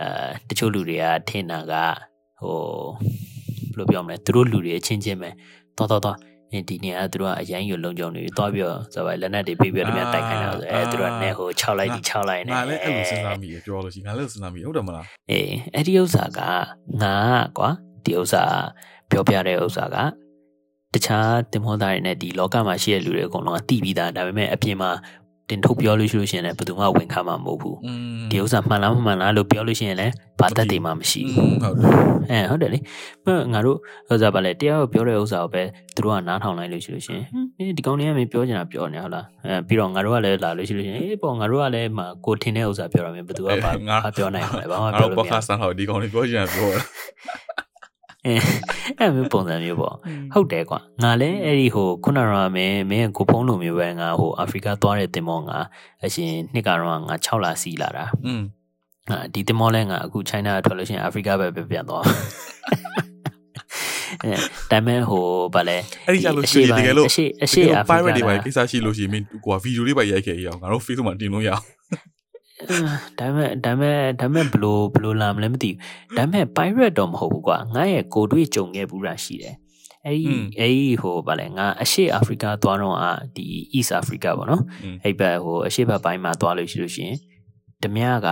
[0.00, 1.74] အဲတချို့လူတွေကထင်တာက
[2.40, 2.58] ဟို
[3.72, 5.30] ဘယ်လိုပြောမလဲသူတို့လူတွေအချင်းချင်းပဲ
[5.76, 6.16] တော်တော်တော်
[6.68, 16.40] ဒီနေရာသူတို့ကအရင်ယူလုံကြုံနေပြီးသွားပြီးတော့ဆိုပါလက်နက်တွေပြီးပြီးတော့တိုက်ခိုင်းတာဆိုအဲသူတို့ကနေဟို6လိုက်ဒီ6လိုက်နေငါလည်းအဲ့လိုစဉ်းစားမိရပြောလို့ရှိငါလည်းစဉ်းစားမိဟုတ်တယ်မလားအေးအဲ့ဒီဥစ္စာက
[17.02, 17.16] ငါ
[17.58, 17.70] ကွာ
[18.04, 18.44] ဒီဥစ္စာ
[19.10, 19.96] ပြောပြတဲ့ဥစ္စာက
[20.94, 24.90] တခြားတင်မောသားတွေနဲ့ဒီလောကမှာရှိတဲ့လူတွေအကုန်လုံးကတိပြီးသားဒါပေမဲ့အပြင်မှာ
[25.50, 27.76] တင်ထုတ်ပြောလို့ရှိလို့ရှိရင်လည်းဘယ်သူမှဝန်ခံမှာမဟုတ်ဘူး
[28.30, 31.90] ဒီဥစ္စာမှန်လားမမှန်လားလို့ပြောလို့ရှိရင်လည်းဘာသက်တည်မှမရှိဘူးဟုတ်တယ်
[32.30, 32.78] အဲဟုတ်တယ်လေ
[33.52, 33.76] ငါတို့
[34.10, 35.62] ဥစ္စာပါလေတရားကိုပြောတဲ့ဥစ္စာကိုပဲ
[35.94, 37.16] သူတို့ကနားထောင်လိုက်လို့ရှိလို့ရှိ
[37.58, 46.80] ရင်ဒီကောင်းလေးကမင်းပြောချင်တာပြောနေဟုတ်လားအဲပြီးတော့ငါတို့ကလည်းလာလို့ရှိလို့ရှိရင်အေးပေါ့ငါတို့ကလည်းမှာကိုထင်တဲ့ဥစ္စာပြောရမယ်ဘယ်သူကဘာပြောနိုင်မှာလဲဘာမှပြောလို့မရဘူးငါတို့ podcast ဟောဒီကောင်းလေးပြောချင်တာပြောတာ
[48.26, 48.34] အဲ
[48.98, 49.94] အဲ့မျိုးပုံစံမျိုးပေါ့
[50.32, 55.58] ဟုတ်တယ်ကွာငါလည်းအဲ့ဒီဟိုခုနကမင်းမင်းကိုဖုံးလိုမျိုးပဲငါဟိုအာဖရိကသွားတဲ့တင်မောငါ
[56.04, 58.42] အရှင်နှစ်ကတော့ငါ6လစီလာတာอืม
[59.10, 62.04] အာဒီတင်မောလဲငါအခု China ထွက်လို့ရှိရင်အာဖရိကပဲပြန်သွား
[64.24, 64.32] အဲ
[64.70, 65.24] ဒါမဲ့ဟို
[65.54, 71.64] ဗာလဲအဲ့ဒီကြလို့ရှိရင်တကယ်လို့အရှိအရှိအာဖရိက pirate တွေပါကိစ္စရှိလို့ရှိရင်မင်းကွာဗီဒီယိုလေးပါရိုက်ခဲ့ရအောင်ငါတို့ Facebook မှာတင်လို့ရအောင်
[73.18, 79.54] ဒါပေမဲ့ဒါပေမဲ့ဒါပေမဲ့ဘလို့ဘလို့လာမလဲမသိဘူးဒါပေမဲ့ pirate တော့မဟုတ်ဘူးကွာငါရဲ့ကိုတွေ့ကြုံခဲ့ဘူးတာရှိတယ်
[80.06, 83.46] အဲ့ဒီအဲ့ဒီဟိုဗာလဲငါအရှေ့အာဖရိကသွားတော့အာဒီ
[83.78, 84.62] East Africa ပေါ့နော်
[85.04, 87.12] အဲ့ဘက်ဟိုအရှေ့ဘက်ပိုင်းမှာသွားလို့ရှိလို့ရှင်
[87.82, 88.28] ဓမြက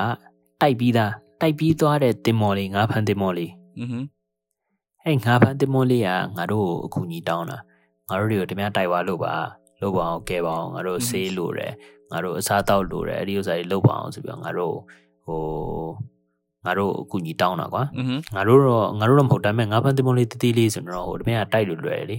[0.60, 3.98] တိုက်ပြီးသားတိုက်ပြီးသွားတဲ့တင်မော်လေးငါဖန်တင်မော်လေးอือဟึ
[5.04, 7.58] အဲ့ငါဖန်တင်မော်လေးကငါတို့အကူကြီးတောင်းတာ
[8.08, 9.34] ငါတို့တွေကိုဓမြတိုက်သွားလို့ပါ
[9.80, 11.72] လို့ပါအောင်ကဲပါအောင်ငါတို့ဆေးလို့တယ်
[12.10, 14.74] ငါတို့အစားတောက်လိုတယ်အဲ့ဒီဥစ္စာတွေလုပ်ပါအောင်ဆိုပြီးတော့ငါတို့
[15.26, 15.40] ဟို
[16.64, 17.82] ငါတို့အကူညီတောင်းတာကွာ
[18.36, 22.16] ငါတို့တော့ငါတို့တော့မဟုတ်ဒါပေမဲ့ငါးဖန်တင်မလေးတတိလေးဆိုတော့ဟိုတမင်ကတိုက်လို့လွယ်လေ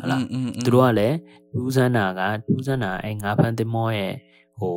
[0.00, 0.20] ဟုတ်လား
[0.64, 1.16] သူတို့ကလည်း
[1.52, 4.14] ဒူးဆန်းနာကဒူးဆန်းနာအဲငါးဖန်တင်မောရဲ့
[4.58, 4.74] ဟို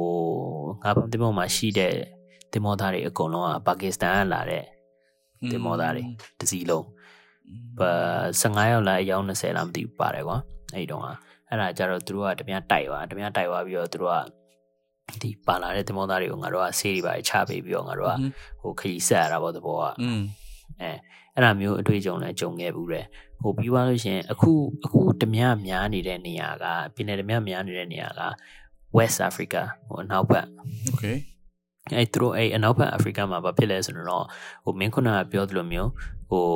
[0.84, 1.94] ငါးဖန်တင်မောမှာရှိတဲ့
[2.52, 4.64] တင်မောသားတွေအကုန်လုံးကပါကစ္စတန်ကလာတဲ့
[5.52, 6.04] တင်မောသားတွေ
[6.40, 6.86] တစ်စီးလုံး
[7.80, 7.92] ဘာ
[8.42, 10.38] 15ရောက်လာအယောက်20လားမသိဘူးပါတယ်ကွာ
[10.74, 11.04] အဲ့ဒီတော့
[11.52, 14.18] အဲ့ဒါကြတော့သူတို့ကတမန်တိုက်သွားတမန်တိုက်သွားပြီးတော့သူတို့က
[15.22, 18.16] ဒီပါလာတဲ့တမောသားတွေကိုငါတို့ကဆေးတွေပါချပေးပြီးတော့ငါတို့က
[18.62, 19.84] ဟိုခရီးဆက်ရတာပေါ့တဘောက
[20.82, 20.90] အဲ
[21.34, 23.06] အဲ့ဒါမျိုးအတွေ့အကြုံလည်းကြုံခဲ့ဘူးတယ်
[23.42, 24.52] ဟိုပြီးသွားလို့ရှင်အခု
[24.86, 28.22] အခုတမန်များနေတဲ့နေရာကပြည်နယ်တမန်များနေတဲ့နေရာက
[28.98, 30.48] West Africa ဟိုနောက်ဘက်
[30.92, 31.18] Okay
[31.95, 34.25] အဲ့သူတို့အဲ့အနောက်ဘက် Africa မှာဘာဖြစ်လဲဆိုတော့
[34.65, 35.91] ဟိုမင်းခုနကပြောသလိုမျိုး
[36.31, 36.47] ဟို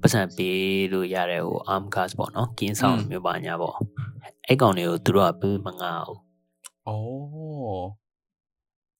[0.00, 0.58] ပတ်စံပေး
[0.92, 3.76] လို့ရတဲ့ဟို arm cast ပေါ့နော်ကင်းဆောင်မျိုးပါညာပေါ့
[4.46, 6.18] အဲ့ကောင်တွေကိုသူတို့ကပေးမငါဘူး
[6.86, 6.96] อ๋อ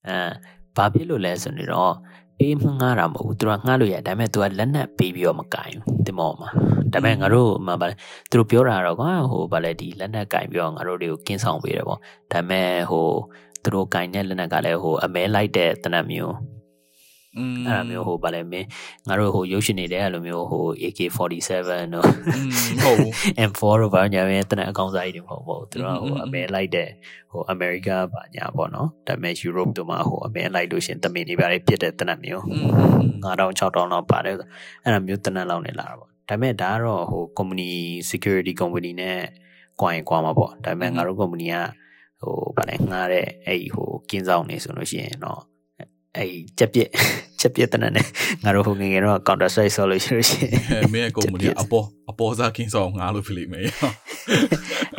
[0.07, 0.19] အဲ
[0.76, 1.95] ဘာဖြစ်လို့လဲဆိုတော့
[2.38, 6.50] ပေးမငှားတာမဟုတ်ဘူးသူကငှားလို့ရဒါပေမဲ့ तू ကလက်နက်ပေးပြီးတော့မကင်ဘူးတင်မောမှာ
[6.93, 7.95] ဒါပေမဲ့ငါတို့မှာဗာလဲ
[8.31, 12.00] သူတို့ပြောတာတော့ကွာဟိုဗာလဲဒီလက်နက်ကင်ပြီးတော့ငါတို့တွေကိုကင်းဆောင်ပေးတယ်ပေါ့
[12.33, 13.09] ဒါပေမဲ့ဟို
[13.63, 16.36] သူတို့ကင်တဲ့လက်နက်ကလည်းဟိုအမဲလိုက်တဲ့တနက်မျိုး
[17.38, 18.68] อืมအဲ့လိုမျိုးဟိုဗာလဲမင်း
[19.08, 22.06] ငါတို့ဟိုရုပ်ရှင်နေတဲ့အဲ့လိုမျိုးဟို AK47 တို့
[22.84, 23.12] ဟုတ်ဘူး
[23.50, 26.89] M4 တို့ဗာညာပဲတနက်အကောင်စားကြီးတွေမဟုတ်ဘူးသူတို့ဟိုအမဲလိုက်တဲ့
[27.32, 32.44] ဟို America ဗာညာပေါ့နော်ဒါပေမဲ့ Europe တို့မှာဟိုအမဲလိုက်လို့ရှင်တမင်တွေဗာလဲပြစ်တဲ့တနက်မျိုး
[33.24, 34.36] 9000 6000လောက်ပါတယ်
[34.83, 37.70] အဲ့လိုမျိုးတနက်လောက်နေလာတာပေါ့ဒါပေမဲ့ဒါကတော့ဟို company
[38.12, 39.20] security company နဲ့
[39.81, 41.55] ကွာရင်ကွာမှာပေါ့ဒါပေမဲ့ငါတို့ company က
[42.22, 45.42] ဟိုဗာလဲငားတဲ့အဲ့ဟိုကင်းဆောင်နေဆိုလို့ရှိရင်တော့
[46.18, 46.90] အဲ့ချက်ပြက်
[47.40, 48.05] ချက်ပြက်တနက်နဲ့
[48.44, 53.68] ငါတို့ဟိုငငယ်တော့ counter strike ဆော်လို့ရှိလို့ရှိရင်မင်းအကုန်မလို့အပေါ်အပေါ်စားကင်းဆောင်ငါလို့ဖြစ်လိမ့်မယ်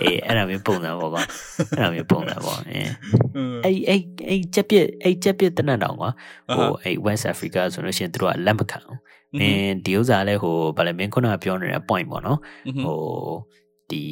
[0.00, 1.22] အေးအဲ့ဒါမျိုးပုံစံပေါ့ကွာ
[1.70, 2.88] အဲ့ဒါမျိုးပုံစံပေါ့အေး
[3.64, 6.10] အဲ့အဲ့အဲ့ချက်ပြက်အဲ့ချက်ပြက်တနက်တော့ကွာ
[6.56, 8.98] ဟိုအဲ့ West Africa ဆိုလို့ရှိရင်သူတို့ကလက်မခံဘူး
[9.38, 12.38] မင်းဒီဥစ္စာလဲဟိုဗာလဲမင်းခုနကပြောနေတဲ့ point ပေါ့နော်
[12.84, 12.98] ဟို
[13.92, 14.02] ဒီ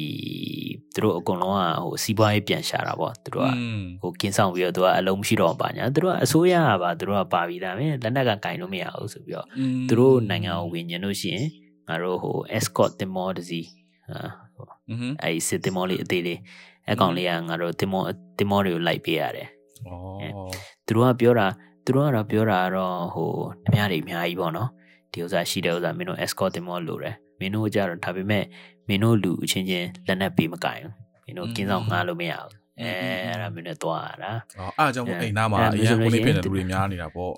[0.93, 3.51] သူတို့အကုန်လုံးကဟိုစီးပွားရေးပြန်ရှာတာပေါ့သူတို့က
[4.01, 9.47] ဟိုကင်းဆောင်ပြီးတော့သူကအလုံးမရှိတော့ပါညာသူတို့ကအစိုးရကပါသူတို့ကပါပြီးသားပဲလက်နက်ကကင်လို့မရဘူးဆိုပြီးတော့
[9.89, 11.47] သူတို့နိုင်ငံကိုဝင်ညင်လို့ရှိရင်
[11.87, 13.61] ငါတို့ဟို escort တင်မောတစီ
[14.09, 14.21] ဟာ
[15.21, 16.39] အဲ့ဒီစစ်တင်မောလေးအသေးလေး
[16.91, 18.03] အကောင်လေးကငါတို့တင်မော
[18.37, 19.89] တင်မောတွေကိုလိုက်ပေးရတယ်ဩ
[20.85, 21.47] သူတို့ကပြောတာ
[21.85, 23.31] သူတို့ကတော့ပြောတာကတော့ဟို
[23.67, 24.69] အများကြီးအများကြီးပေါ့နော်
[25.11, 28.43] ဒီဥစ္စာရှိတဲ့ဥစ္စာမင်းတို့ escort တင်မောလို့ရတယ်မင်းတို့ကြတော့ဒါပေမဲ့
[28.89, 30.81] မင်းတို့လူအချင်းချင်းလက်နက်ပေးမကင်
[31.25, 32.91] မင်းတို့ကင်းဆောင်ငားလို့မရဘူးအဲ
[33.25, 37.33] အဲ့ဒါမင်းတို့သွားရတာအော်အားကြောင့်အိမ်သားမှာအရင်ဝင်နေပြတဲ့လူတွေများနေတာပေါ့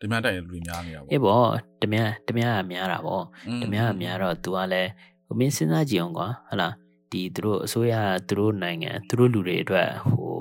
[0.00, 1.48] တမန်တိုက်ရလူတွေများနေတာပေါ့အေးပေါ့
[1.82, 3.24] တမန်တမန်ကများတာပေါ့
[3.62, 4.90] တမန်ကများတော့ तू ကလည်း
[5.26, 6.68] ဟိုမင်းစဉ်းစားကြည့်အောင်ကွာဟလာ
[7.10, 7.94] ဒီသူတို့အစိုးရ
[8.28, 10.34] သူတို့နိုင်ငံသူတို့လူတွေအတွက်ဟို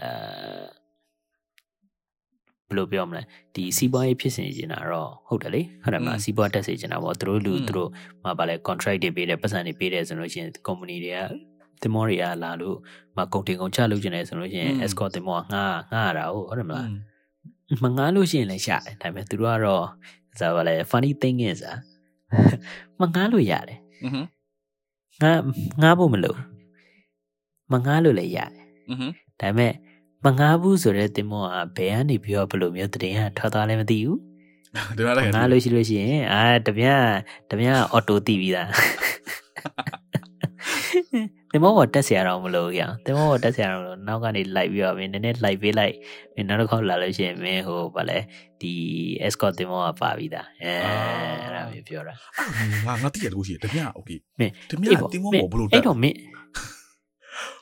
[0.00, 0.10] အဲ
[2.68, 3.22] ဘယ်လိုပြောမလဲ
[3.54, 7.90] ဒီစီးပွားရေးဖြစ်စေချင်တာတော့ဟုတ်တယ်လေဟုတ်တယ်မလားစီးပွားတက်စေချင်တာပေါ့သူတို့လူသူတို့
[8.22, 11.18] မှာဗာလဲ contract တွေပေးတယ်ပတ်စံတွေပေးတယ်ဆိုလို့ရှိရင် company တွေက
[11.82, 12.76] တင်မောတွေကလာလို့
[13.16, 16.88] မကုန်တင်ကုန်ချလုပ်ချင်တယ်ဆိုလို့ရှိရင် escort တင်မောကငှားငှားရတာဟုတ်တယ်မလား
[17.82, 19.84] မငှားလို့ရှိရင်လည်းရှာတယ်ဒါပေမဲ့သူတို့ကတော့
[20.38, 21.76] ဇာဗာလဲ funny thing is อ่ะ
[23.00, 23.78] မငှားလို့ရတယ်
[25.22, 25.40] ငှား
[25.82, 26.38] ငှားဖို့မလို့
[27.72, 28.50] မငှားလို့လည်းရတယ်
[29.40, 29.72] ဒါပေမဲ့
[30.25, 34.19] မငားဘူးဆိုတဲ့တင်မောကဘယ်ကနေပြီးတော့ဘယ်လိုမျိုးတည်င်းကထွက်သွားလဲမသိဘူး
[34.97, 37.05] ဒီမှာလည်း မငားလို့ရှိလို့ရှိရင်အာတပြား
[37.51, 38.69] တပြားအော်တိုတီးပြီးသား
[41.51, 45.95] တင်မောကတက်เสียတော့မလို့ရအောင်တင်မောကတက်เสียတော့မလို့နောက်ကနေလိုက်ပြီးတော့မင်းနည်းနည်းလိုက်ပေးလိုက်
[46.35, 48.19] မင်းနောက်တစ်ခေါက်လာလို့ရှိရင်မင်းဟိုဗာလဲ
[48.61, 48.73] ဒီ
[49.25, 50.71] escort တင်မောကပါပြီးသားအဲ
[51.43, 52.13] အဲ့ဒါမျိုးပြောတာ
[52.87, 56.17] ငါငါတိရတကူရှိတယ်တမန်โอเค မင်း တမန်တင်းမောဘောဘလို့တ အဲ့ က် တော့မင်း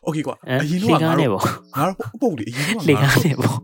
[0.03, 3.55] โอเคကွာ အဲ အရင် လေ တော့ ကား ငါ နဲ့ တို့ ပေါ့ ငါတို့ပုံလေအရင်တော့ လေကားနဲ့ပေါ့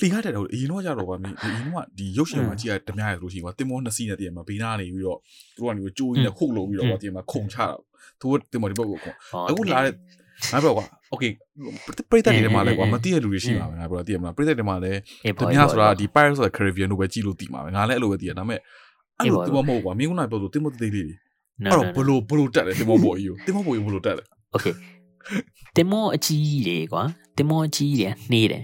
[0.00, 5.18] လေကားတက်တော့အရင်တော့ကြတော့ဗာမင်းအရင်တော့ဒီရုပ်ရှင်မှာကြည့်ရတမန်ရဆိုလို့ရှိရင်ကွာတင်းမောနှစ်စီးနဲ့တည်းမှာဘေးနာနေပြီးတော့
[5.56, 7.66] သူကနေပြီးကြိုးရင်းနဲ့ခုတ်လို့ပြီးတော့ဗာဒီမှာခုံချတာ
[8.20, 9.12] သူကတင်းမောဒီဘက်ကိုခုံ
[9.48, 9.92] အခုလာတဲ့
[10.52, 11.24] ငါပြောကွာโอเค
[12.10, 18.60] ပရိသတ်တွေထဲမှာလည်းကွာမသိတဲ့လူတွေရှိမှာပဲငါပြောသိရမလားပရိသတ်တွေမှာလည်း အေး တ ပေါ့ မန်ဆိုတာဒီ Pirates of the Caribbean လို့ပဲကြည့်လို့သိမှာပဲငါလည်းအဲ့လိုပဲသိရဒါပေမဲ့
[19.18, 21.04] အဲ့လို အေး သူ ပေါ့ မဟုတ်ကွာမင်းကနာပြောဆိုတင်းမောတေးလေးတွေ
[21.64, 24.74] no အဲ့ no တော့ဘလို့ဘလို့တက်တယ်တင်မောပေါ်ကြီးကိုတင်မောပေါ်ကြီးဘလို့တက်တယ် okay
[25.75, 27.03] တင်မောအကြီးတွေကွာ
[27.37, 28.63] တင်မောအကြီးတွေနှေးတယ်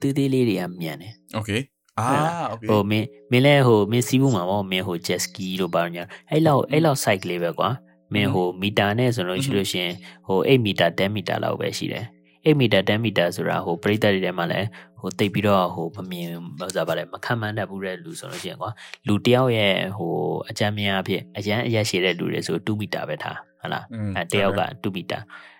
[0.00, 1.60] သေးသေးလေးတွေကမြန်တယ် Okay
[1.98, 2.06] အာ
[2.52, 7.68] okay ဟိုမင်းမင်းလဲဟိုမင်းစီးဘူးမှာပေါ့မင်းဟို jet ski လို့ပါညာအဲ့လောက်အဲ့လောက် site လေးပဲကွာ
[8.14, 9.90] မင်းဟိုမီတာနဲ့ဆိုလို့ရှိလို့ရှင်
[10.26, 12.04] ဟို8မီတာ10မီတာလောက်ပဲရှိတယ်
[12.44, 14.68] 8မီတာ10မီတာဆိုတာဟိုပရိသတ်တွေထဲမှာလည်း
[15.00, 18.70] ဟိုတိတ်ပြီးတော့ဟိုမမြင်ဘာသာပါလဲမခံမှန်းတတ်ဘူးတဲ့လူဆိုလို့ရှိရင်ကွာ
[19.06, 20.12] လူတယောက်ရဲ့ဟို
[20.48, 23.84] အကြမ်းများအဖြစ်အရန်အရက်ရှည်တဲ့လူတွေဆို2မီတာပဲထားဟုတ်လား
[24.16, 25.18] အဲတယောက်က2မီတာ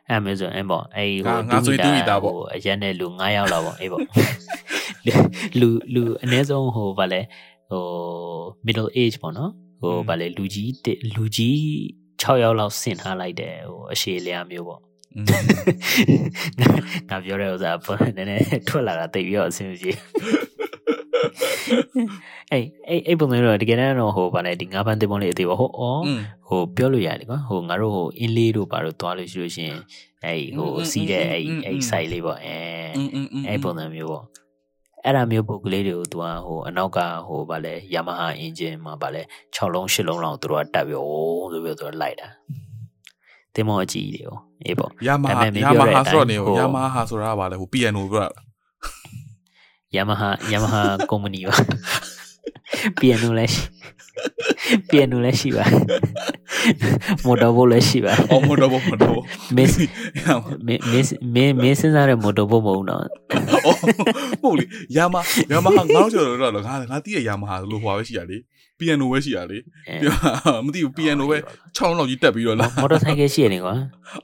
[0.08, 4.02] အဲ့မျိုးဆိုအဲ့ပေါ့အဲ့ဟို2မီတာဟိုအရက်နဲ့လူ9ယောက်လောက်ပေါ့အဲ့ပေါ့
[5.60, 7.20] လူလူအနည်းဆုံးဟိုဗာလဲ
[7.70, 7.84] ဟို
[8.66, 10.72] middle age ပေါ့နော်ဟိုဗာလဲလူကြီး
[11.14, 11.56] လူကြီး
[12.22, 14.80] 6ယောက်လောက်ဆင်ထားလိုက်တယ်ဟိုအရှည်လျာမျိုးပေါ့
[17.10, 19.90] ငါပြောတဲ့ဥစ္စာပေါ့နည်းနည်းထွက်လာတာတိတ်ပြီးတော့အဆင်ပြေ
[22.52, 26.02] အေးအေးအေးပုံစံတော့တကယ်တမ်းတော့ဟိုဗာလဲဒီငါးပန်းတင်ပုံးလေးအသေးပေါ့ဟိုအော်
[26.48, 29.74] ဟိုပြောလို့ရတယ်ကွာဟိုငါတို့ဟိုအင်းလေးတို့ဘာလို့သွားလို့ရှိလို့ရှင်
[30.24, 32.56] အဲ့ဟိုစီးတဲ့အဲ့အဲ့ site လေးပေါ့အဲ
[33.48, 34.24] အဲ့ပုံစံမျိုးပေါ့
[35.04, 39.22] အဲ့ဒါမျိုးပုတ်ကလေးတွေကိုသူကဟိုအနောက်ကဟိုဗာလဲ Yamaha engine မှာဗာလဲ
[39.54, 42.28] 6လုံး8လုံးလောက်သူတို့ကတက်ပြီးအိုးဆိုပြီးသူကလိုက်တာ
[43.54, 48.40] တင်မောအကြီးတွေကိုအေးပေါ့ Yamaha Yamaha ဆိုတော့နေ Yamaha ဆိုတာကဗာလဲဟို piano ပြောတာ
[49.96, 51.56] Yamaha Yamaha company ပါ
[53.00, 53.64] piano လည်းရှိ
[54.90, 55.64] piano လည်းရှိပါ
[57.26, 59.24] motor boat လည်းရှိပါအော် motor boat motor boat
[59.56, 59.72] မင်း
[60.66, 60.80] မင်း
[61.34, 63.00] မင်းမင်းစဉ်းစားတဲ့ motor boat မဟုတ်တော့
[63.66, 63.76] အော်
[64.42, 64.64] ဟုတ်လေ
[64.96, 68.36] Yamaha Yamaha ငေါ့ကျော်တော့ငါငါတီးရ Yamaha လို့ဟွာပဲရှိရလေ
[68.78, 69.58] piano ပဲရှိရလေ
[70.64, 71.36] မသိဘူး piano ပဲ
[71.76, 73.74] 6လုံးလောက်ကြီးတက်ပြီးတော့လား motorcycle ရှိရတယ်ကွာ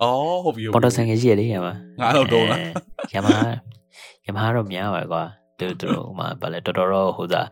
[0.02, 2.60] အော်ဟုတ်ပြီ motorcycle ရှိရတယ်ရမှာငါတော့တော့လား
[3.14, 3.42] Yamaha
[4.26, 5.22] Yamaha တော့များပါကွာ
[5.58, 7.42] သူတို့ဟိုမှာဗာလဲတော်တော်တော့ဟိုသာ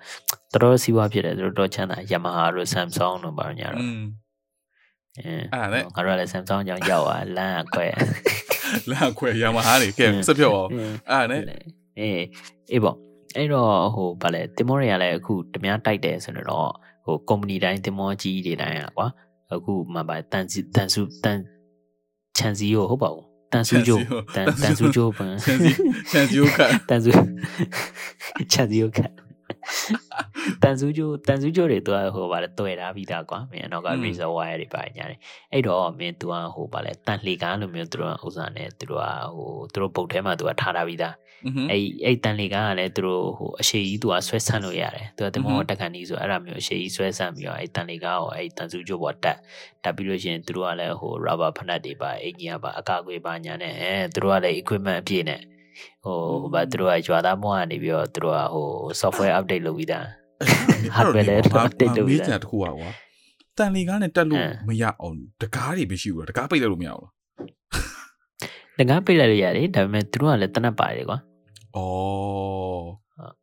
[0.52, 3.86] တော်တော်စီးပွားဖြစ်တယ်သူတို့တော်ချမ်းသာ Yamaha တို့ Samsung တို့ဘာညာတော့
[5.18, 7.86] အဲအဲ့ငါတို့လည်း Samsung ကြောင့်ရောက်သွားလမ်းအခွဲ
[8.90, 10.70] လမ်းအခွဲ Yamaha တွေကဲစက်ပြောအောင်
[11.10, 11.42] အဲ့နဲ့
[11.98, 12.24] အေး
[12.72, 12.96] အေးပေါ့
[13.36, 16.70] အဲ့တော့ဟိုဗာလဲတင်မောတွေကလည်းအခုတများတိုက်တယ်ဆိုတော့
[17.04, 19.06] ဟိုကုမ္ပဏီတိုင်းတင်မောကြီးတွေတိုင်းอ่ะကွာ
[19.52, 20.44] အခုမှဗာတန်
[20.76, 21.38] တန်စုတန်
[22.36, 24.02] ချန်စီကိုဟုတ်ပါဘူး တန်စုကျိုး
[24.35, 25.32] တန်တန်စုကျိုးပန်
[26.11, 26.38] ချန်စီ
[28.52, 28.98] ချန်စီကိုခ
[29.66, 35.18] တ်တန်စုချန်စီကိုခတ်တန်စုကျိုးတန်စုကျိုးတွေသူကဟိုဗာလဲတွေ့ထားပြီးသားကွာမင်းအနောက်က razor wire တွေပါညာတယ်
[35.52, 41.14] အဲ့တော့မင်းသူကဟိုဗာလဲတန်လှေကားလိုမျိုးသူတို့ကဥစားနဲ့သူတို့ကဟိုသူတို့ပုတ်ထဲမှာသူကထားထားပြီးသား
[41.70, 49.38] အဲ့အဲ့တန်လေကားကလည်းသူတို့ဟိုအရှိကြီးသူကဆွဲဆန့်လို့ရတယ်သူကတမောတက်ကန်ကြီးဆိုအဲ့ဒါမျိုးအရှိကြီးဆွဲဆန့်ပြီးတော့အဲ့တန်လေကားကိုအဲ့တန်စုကျိုးပေါ်တက်
[49.85, 55.40] တက်ပြီးလို့ရှိရင်သူတို့ကလည်းဟို rubber ဖနက်တွေပါအင်ဂျင်ကပါအကာအကွယ်ပါညာနဲ့အဲသူတို့ကလည်း equipment အပြည့်နဲ့
[56.04, 56.18] ဟို
[56.54, 58.66] ဘာသူတို့ကရွာသားမွန်းကနေပြီးတော့သူတို့ကဟို
[59.00, 60.04] software update လုပ်ပြီးသား
[60.96, 62.90] hardware လည်း update လုပ်ပြီးသားတခုอ่ะကွာ
[63.56, 67.12] တန်လီကားနဲ့တက်လို့မရအောင်တကားတွေမရှိဘူးလားတကားပိတ်လိုက်လို့မရအောင်လား
[68.78, 71.78] တကားပိတ်လိုက်လို့ရတယ်ဒါပေမဲ့သူတို့ကလည်းတနက်ပါတယ်ကွာဩ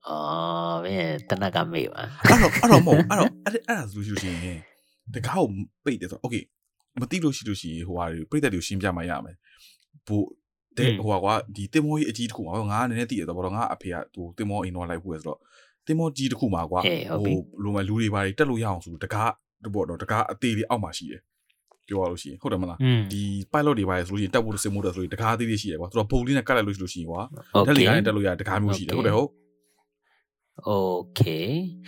[0.07, 4.59] အော်ဘယ်တနက်ကမေးပါအဲ့တော့အဲ့တော့မဟုတ်အဲ့တော့အဲ့အဲ့ဒါဆိုလို့ရှိရင်
[5.13, 5.47] တကားကို
[5.83, 6.43] ပိတ်တယ်ဆိုတော့ okay
[6.99, 9.35] မသိလို့ရှိလို့ရှိရင်ဟိုဟာတွေပြိတ္တတွေကိုရှင်းပြမှရမယ်
[10.07, 10.25] ဘို့
[10.78, 15.38] တဲ့ဟိုကွာဒီတင်မောကြီးအကြီးတစ်ခုမှာငါကနည်းနည်းတည်ရတော့ဘာလို့ငါအဖေကဟိုတင်မောအိမ်တော့လိုက်ဖို့ရဆိုတော့
[15.86, 16.80] တင်မောကြီးတစ်ခုမှာကွာ
[17.62, 19.32] လိုမလူတွေပါတက်လို့ရအောင်ဆိုတကား
[19.74, 21.20] ပေါ့တော့တကားအသေးလေးအောက်မှာရှိတယ်
[21.88, 22.78] ပြောရလို့ရှိရင်ဟုတ်တယ်မလား
[23.12, 27.20] ဒီ pilot တွေပါဆိုလို့ရှိရင်တက်ဖို့စင်မို့တယ်ဆိုရင်တကားသေးလေးရှိတယ်ကွာသူတို့ပုံလေးနဲ့ကတ်လိုက်လို့ရှိလို့ရှိရင်ကွာ
[27.66, 29.30] တက်လေကားနဲ့တက်လို့ရတကားမျိုးရှိတယ်ဟုတ်တယ်ဟုတ်
[30.66, 30.72] โอ
[31.16, 31.22] เค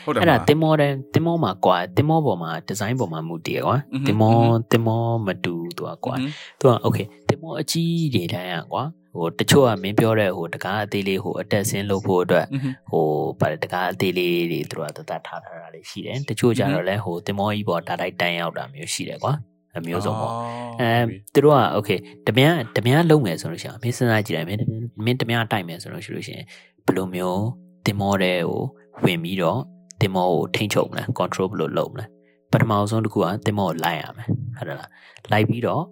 [0.04, 3.76] ဟုတ်တယ် အဲ့ဒါတင်မောတဲ့တင်မောမှာကွာတင်မောပေါ်မှာဒီဇိုင်းပေါ်မှာမူတည်ကွာ
[4.06, 4.32] တင်မော
[4.72, 6.14] တင်မောမတူသူကကွာ
[6.58, 8.83] သူကโอเคတ င်မောအကြီးတွေတန်းရကွာ
[9.15, 12.47] ဟိုတချို့ကမင်းပြောတဲ့ဟိုတကားအသေးလေးဟိုအတက်ဆင်းလုပ်ဖို့အတွက်
[12.91, 13.05] ဟို
[13.39, 19.33] ပါတကားအသေးလေးတွေသူတို့ကတတ်ထားထားတာလေးရှိတယ်တချို့ကြတော့လဲဟိုတင်မောကြီးပေါ်တာတိုက်တန်းရောက်တာမျိုးရှိတယ်ကွာ
[19.77, 20.33] အမျိုးဆုံးပေါ့
[20.81, 21.01] အဲ
[21.33, 24.59] သူတို့က okay တမန်တမန်လုံးမယ်ဆိုလို့ရှိရင်မင်းစဉ်းစားကြည့်တယ်မင်း
[25.05, 26.45] မင်းတမန်တိုက်မယ်ဆိုလို့ရှိလို့ရှိရင်
[26.85, 27.43] ဘယ်လိုမျိုး
[27.85, 28.61] တင်မောတဲ့ဟို
[29.03, 29.59] ဝင်ပြီးတော့
[30.01, 32.05] တင်မောကိုထိမ့်ချုပ်မလဲ control ဘယ်လိုလုပ်မလဲ
[32.51, 34.89] ပထမဆုံးတစ်ခုကတင်မောကိုလိုက်ရမယ်ဟုတ်လား
[35.31, 35.83] လိုက်ပြီးတော့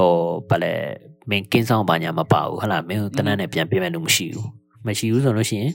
[0.00, 0.14] ဟို
[0.50, 0.74] ဗာလဲ
[1.30, 4.48] မင်းကင်းဆောင်ပါညာမပါဘူးဟုတ်လားမင်းတနက်နဲ့ပြန်ပြည့်မဲ့လို့မရှိဘူး
[4.86, 5.74] မရှိဘူးဆိုလို့ရှိရင်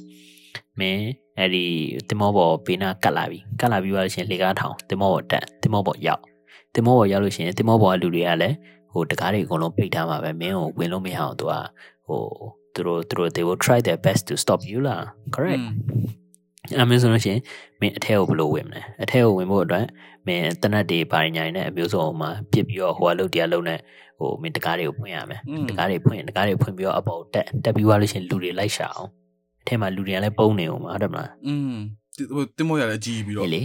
[0.80, 1.04] မင်း
[1.38, 1.66] အဲ့ဒီ
[2.08, 6.22] တင်မောပေါ်ဘေးနာကတ်လာပြီကတ်လာပြီးသွားလို့ရှိရင်လေကားထောင်တင်မောပေါ်တက်တင်မောပေါ်ရောက်
[6.74, 8.56] တင်မောပေါ်ရောက်လို့ရှိရင်တင်မောပေါ်ကလူတွေကလည်း
[8.92, 11.54] ဟိုတကားတွေအကုန်လုံးပိတ်ထားမှာပဲမင်းကိုဝင်လို့မရအောင်သူက
[12.08, 12.22] ဟို
[12.74, 15.04] သူတို့သူတို့ they will try their best to stop you လား
[15.36, 15.66] correct
[16.78, 17.42] အဲမင်းဆိုလို့ရှိရင်
[17.80, 19.86] မင်းအထက်ကိုဘလို့ဝင်မလဲအထက်ကိုဝင်ဖို့အတွက်
[20.28, 23.76] မင်းတနတ်တွေပါညာနေအမျိုးစုံမှာပြစ်ပြီးတော့ဟိုအလုပ်တရားလုပ်နေ
[24.20, 29.10] ဟိုမင်းတကားတွေကိုဖွင့်ရမယ်တကားတွေဖွင့်တကားတွေဖွင့်ပြီးတော့အပေါ်တက်တက်ပြီးသွားလို့ရှိရင်လူတွေလိုက်ရှာအောင်
[29.62, 31.76] အထက်မှာလူတွေကလည်းပုံနေအောင်ပါဟုတ်တယ်မလားอืม
[32.34, 33.62] ဟိုတင်မောရလည်းကြီးပြီးတော့လေ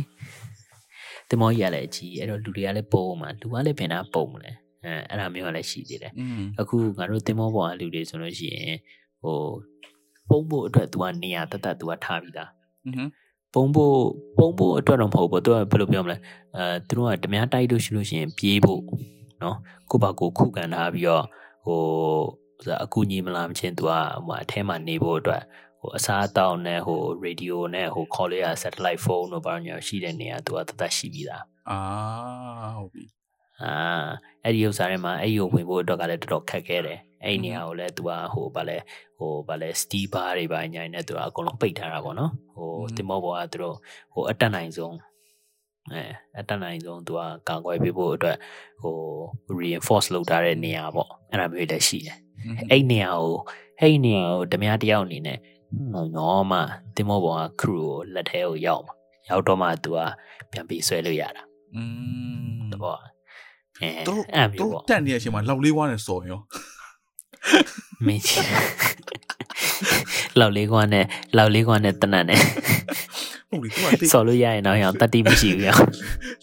[1.28, 4.50] တင်မောရလည်းကြီးအဲ့တော့လူတွေကလည်းပုံမှာလူကလည်းပင်တာပုံမလဲ
[4.84, 6.12] အဲအဲ့ဒါမျိုးကလည်းရှိသေးတယ်
[6.60, 8.76] အခုငါတို့တင်မောပေါ်ကလူတွေဆိုလို့ရှိရင်
[9.22, 9.36] ဟို
[10.28, 12.50] ပုံဖို့အတွက် तू ကနေရာတတ်တတ် तू ကထားပြီးသား
[13.54, 13.96] ပုံဖို့
[14.38, 16.16] ပုံဖို့အတွက်တော့မဟုတ်ဘူးသူကဘယ်လိုပြောမလဲ
[16.56, 18.82] အဲသူတို့ကတမားတိုက်လို့ရှိလို့ရှိရင်ပြေးဖို့
[19.42, 19.56] နော်
[19.90, 21.24] ကိုပါကိုခုခံထားပြီးတော့
[21.66, 21.80] ဟို
[22.64, 23.92] ဆိုတာအကူညီမလာမချင်းသူက
[24.26, 25.42] ဟိုအထဲမှာနေဖို့အတွက်
[25.80, 31.78] ဟိုအစားအသောက်နဲ့ဟိုရေဒီယိုနဲ့ဟို call ရ satellite phone တို့ဘာညာရှိတဲ့နေရာသူကတသက်ရှိပြီးသားအာ
[32.78, 33.04] ဟုတ်ပြီ
[33.63, 33.73] အာ
[34.43, 38.77] အဲ့ဒီဥစ္စာတွေမှာအဲ့ဒီကိုဝင်ဖို့အတွက်ကလည်းတော်တော်ခက်ခဲတယ်အဲ့ဒီနေရာကိုလည်း तू ကဟိုဗာလဲ
[39.17, 43.75] ဟိုဗာလဲ steel bar တွေပါညာနေ तू ကအကုန်လုံးပိတ်ထားတာပေါ့နော်ဟိုတင်မောဘောကသူတို့
[44.13, 44.95] ဟိုအတက်နိုင်ဆုံး
[45.93, 46.03] အဲ
[46.39, 48.37] အတက်နိုင်ဆုံး तू ကကာကွယ်ပေးဖို့အတွက်
[48.81, 48.95] ဟို
[49.59, 52.17] reinforce လုပ်ထားတဲ့နေရာပေါ့အဲ့ဒါမျိုးလည်းရှိတယ်
[52.71, 53.35] အဲ့နေရာကို
[53.79, 55.39] အဲ့နေရာကိုဓမြတယောက်အနေနဲ့
[56.17, 56.59] နော်မှ
[56.95, 58.95] တင်မောဘောက crew ကိုလက်ထဲကိုရောက်မှာ
[59.29, 59.99] ရောက်တော့မှ तू က
[60.51, 61.43] ပြန်ပြီးဆွဲလို့ရတာ
[61.75, 61.81] อื
[62.55, 62.95] ม တဘော
[63.82, 66.40] အဲတို့အဲ့တို့မျိုးပေါ့တက်နေတဲ့အချိန်မှာလောက်လေးဝါးနဲ့စော်ရော
[68.06, 68.44] မင်းကြီး
[70.40, 71.04] လောက်လေးကွာနဲ့
[71.36, 72.40] လောက်လေးကွာနဲ့တနတ်နဲ့
[73.50, 75.88] ဟုတ်လေသူကလေဆော်လို့ရရင်တော့ရအောင်တတိမရှိဘူးရအောင်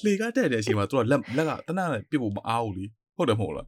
[0.06, 2.86] လေကတက်တဲ့အချိန်မှာသူကလက်လက်ကတနနဲ့ပြစ်ဖို့မအားဘူးလေ
[3.18, 3.68] ဟုတ်တယ်မဟုတ်လား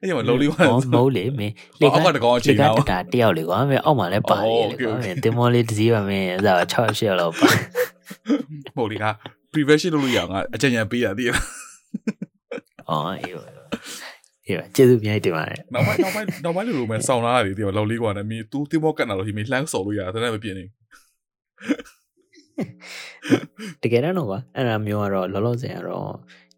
[0.00, 7.48] အဲ့ဒီမှာလောက်လေးဝါးဟောမဟုတ်လေမင်းလေကအောက်ကတကောင်အချိန်လေတော့ကတတာတယောက်လေကွာမင်းအောက်မှာလည်းပါရလေကွာမင်းတင်မောလေးတစ်စီးပါမင်းအဲ့ဒါ6ရှက်လောက်ပါ
[8.76, 9.06] မဟုတ်လေက
[9.52, 11.36] prevention လုပ်လို့ရအောင်ကအကြံဉာဏ်ပေးရသေးတယ်
[12.90, 13.44] အော်အေးပါ
[14.46, 20.64] အေးပါကျေးဇူးများတင်ပါတယ်နောက်ပိုင်းနောက်ပိုင်းနောက်ပိုင်းလိုမဲ့ဆောင်းလာရတယ်ဒီမှာလောက်လေးကွာနဲ့မင်း तू တင်မောကတ်လာလို့ဒီမင်းလှမ်းစော်လို့ရတယ်တနက်မပြင်းနေ
[23.82, 26.10] တကယ်တော့ကွာအဲ့ဒါမျိုးကတော့လောလောဆယ်ကတော့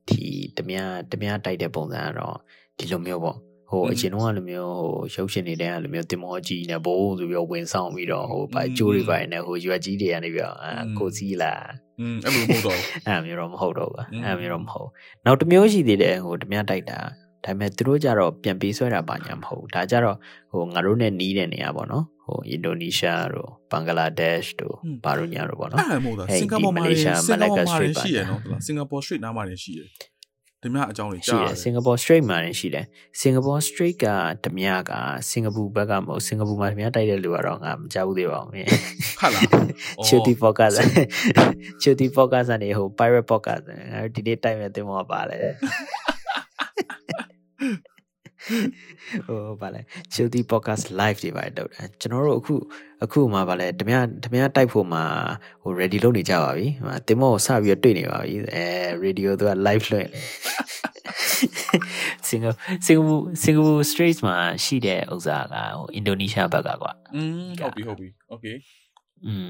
[0.09, 0.23] ဒီ
[0.57, 0.77] ဓမြ
[1.11, 2.37] ဓမြတိုက်တဲ့ပုံစံကတော့
[2.79, 3.37] ဒီလိုမျိုးပေါ့
[3.73, 11.55] ဟိုအရင်တော့လိုမျိုးဟိုရုပ်ရှင်တွေတန်းကလိုမျိုးတင်မောကြီးနဲ့ဘိုးဆိုပြီးတော့ဝင်ဆောင်ပြီးတော့ဟိုဗိုက်ကျိုးတွေဗိုက်နဲ့ဟိုရွက်ကြီးတွေကနေပြီးတော့အဲကိုစည်းလာ
[12.01, 14.89] อืมအဲ့လိုမဟုတ်တော့အဲ့မျိုးတော့မဟုတ်တော့ဘူးအဲ့မျိုးတော့မဟုတ်
[15.25, 16.99] နောက်တစ်မျိုးရှိသေးတယ်ဟိုဓမြတိုက်တာ
[17.45, 20.17] ဒါပေမဲ့သူတို့ကြတော့ပြန်ပေးဆွဲတာပါညာမဟုတ်ဘူးဒါကြတော့
[20.53, 26.83] ဟိုငါတို့နဲ့နီးတဲ့နေရာပေါ့နော်ဟိုအင်ဒိုနီးရှားတို့ဘင်္ဂလားဒေ့ရှ်တို့ဘာလို့ညာတို့ပေါ့နော်အဲ့မဟုတ်တာစင်ကာပူမှာ
[27.27, 29.81] စင်ကာပူမှာရှိရနော်စင်ကာပူ street နားမှာရှိရ
[30.63, 32.87] တယ်ဒီမြအကြောင်းတွေရှိကြားတယ်စင်ကာပူ straight မှာလည်းရှိတယ်
[33.21, 34.07] စင်ကာပူ straight က
[34.45, 34.93] ဓမြက
[35.31, 38.69] စင်ကာပူဘက်ကမဟုတ်စင်ကာပူမှာဓမြတိုက်တဲ့လူကတော့ငါမကြောက်ဘူးသေးပါဘူးမင်း
[39.21, 39.45] ခတ်လား
[40.07, 40.77] ချူတီ podcast
[41.83, 45.37] ချူတီ podcast ကနေဟို pirate podcast ငါတို့ဒီနေ့တိုက်မဲ့တင်မောပါလေ
[49.27, 49.81] ဟိုဗာလဲ
[50.13, 52.55] ချူတီ podcast live တွေပါတော့တယ်ကျွန်တော်တို့အခု
[53.05, 55.05] အခုမှဗာလဲဓမြဓမြတိုက်ဖို့မှာ
[55.63, 58.67] ဟို ready လုပ်နေကြပါပြီဟိုတင်မောကိုစပြီးတော့တွေ့နေပါပြီအဲ
[59.05, 60.11] radio သူက live လွှင့်
[62.27, 62.51] စင်ကာ
[62.87, 68.57] စင်ကာပူစင်ကာပူ streets မှာရှိတဲ့ဥစ္စာကဟိုအင်ဒိုနီးရှားဘက်ကကွာอืมဟုတ်ပြီဟုတ်ပြီ okay
[69.26, 69.48] อืม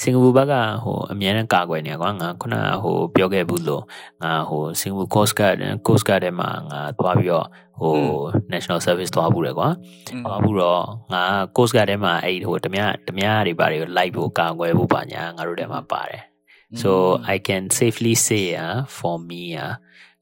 [0.00, 3.82] စင်ကာပူဘက်ကဟိုအများနဲ့ကာကွယ်နေကွာငါခုနကဟိုပြောခဲ့ဘူးလို့
[4.22, 7.46] ငါဟိုစင်ကာပူ coast guard coast guard ထဲမှာငါသွားပြီးတော့
[7.80, 7.96] ဟို
[8.52, 9.68] national service သွားဘူးတယ်ကွာ
[10.26, 11.22] သွားဘူးတော့ငါ
[11.56, 16.22] coast guard ထဲမှာအဲ့ဟိုဓမြဓမြတွေဘာတွေကိုလိုက်ဖို့ကာကွယ်ဖို့ပါညာငါတို့ထဲမှာပါတယ်
[16.82, 16.90] so
[17.34, 19.72] i can safely say uh, for me uh,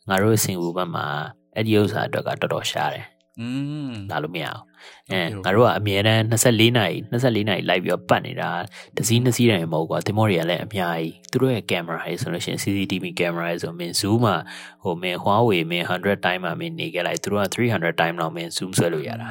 [0.09, 1.07] ငါတို့စင်ကာပူဘက်မှာ
[1.55, 3.07] အဲ့ဒီဥစ္စာအတွက်ကတော်တော်ရှားတယ်
[3.41, 3.47] อื
[3.91, 4.63] ม လာလို့မရအောင်
[5.12, 8.50] အဲငါတို့ကအမြဲတမ်း24နာရီ24နာရီလိုက်ပြီးတော့ပတ်နေတာ
[8.98, 14.36] တစည်းနှစ်စည်းတိုင်းမဟုတ်ကွာတင်မောတွေကလည်းအများကြီးသူတို့ရဲ့ကင်မရာတွေဆိုလို့ရှိရင် CCTV ကင်မရာတွေဆိုမင်း zoom မှာ
[14.84, 19.30] ဟိုမင်း Huawei မင်း100 time မှာမင်းနေခဲ့လိုက်သူတို့က300 time လောက်မင်း zoom ဆွဲလို့ရတာ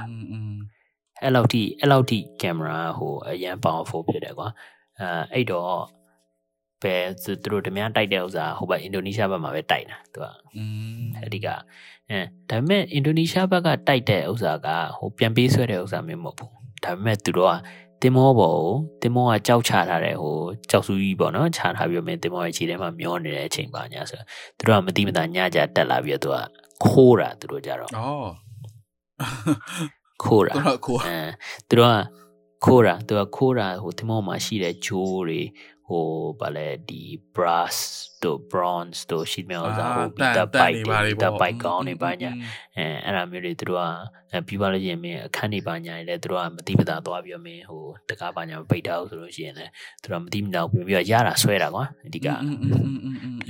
[1.22, 4.48] အဲ့လောက်ထိအဲ့လောက်ထိကင်မရာဟိုအရန် powerful ဖြစ်တယ်ကွာ
[5.00, 5.74] အဲအဲ့တော့
[6.82, 10.26] ပဲသူတို့ဓမြတိုက်တဲ့ဥစ္စာဟိုဘက်အင်ဒိုနီးရှားဘက်မှာပဲတိုက်တာသူက
[11.26, 11.48] အဓိက
[12.12, 16.50] အဲဒါပေမဲ့အင်ဒိုနီးရှားဘက်ကတိုက်တဲ့ဥစ္စာကဟိုပြန်ပေးဆွဲတဲ့ဥစ္စာမျိုးမဟုတ်ဘူး
[16.84, 17.54] ဒါပေမဲ့သူတို့က
[18.02, 20.36] တင်မောပေါ်ကိုတင်မောကကြောက်ချထားတဲ့ဟို
[20.70, 24.20] ကြောက်စုကြီးပေါ့နော်ချထားပြီးတော့မင်းတင်မောရဲ့ခြေထဲမှာမျောနေတဲ့အချိန်ပါညာဆို
[24.58, 26.38] သူတို့ကမတိမတာညကြတက်လာပြီးတော့
[26.82, 28.08] သူကခိုးတာသူတို့ကြတော့อ๋อ
[30.22, 31.16] ခိုးတာတော့ကိုအဲ
[31.68, 31.96] သူတို့က
[32.64, 35.40] ခိုးတာသူကခိုးတာဟိုတင်မောမှာရှိတဲ့ဂျိုးတွေ
[35.92, 36.08] ဟို
[36.40, 37.02] ဗာလဲဒီ
[37.36, 37.76] brass
[38.22, 42.30] တို့ bronze တို့ sheet metal ဆိုဟိုပြီးတပ်ပိုက်တွေတပ်ပိုက်ကောင်းနေပါညာ
[42.76, 43.80] အဲအဲ့ဒါမျိုးတွေသူတို့
[44.32, 49.70] ကပြီးပါလို့ရင်မင်းအခန်းနေပါညာတွေလည်းသူတို့ကမတိပတာသွားပြီးတော့မင်းဟိုတကားပါညာမပိတ်တော့ဆိုလို့ရှိရင်လည်း
[50.02, 52.28] သူတို့ကမတိမတာဝင်ပြီးတော့ရတာဆွဲတာကွာအဓိက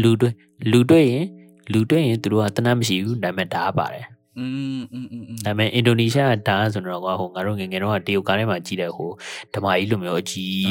[0.02, 0.34] လူတွေ့
[0.72, 1.26] လူတွေ့ရင်
[1.72, 4.06] လူတွေ့ရင်သူတို့ကတနတ်မရှိဘူးဒါပေမဲ့ဒါပါတယ်
[4.39, 4.45] อื
[4.79, 9.09] มอืมอืมอืม ဒါပေမဲ့အင်ဒိုနီးရှားကဓာတ်ဆိုတော့ကွာဟိုငါတို့ငယ်ငယ်တော့တရုတ်ကားထဲမှာကြီးတဲ့ဟို
[9.53, 10.65] ဓမ္မကြီးလိုမျိုးအကြီး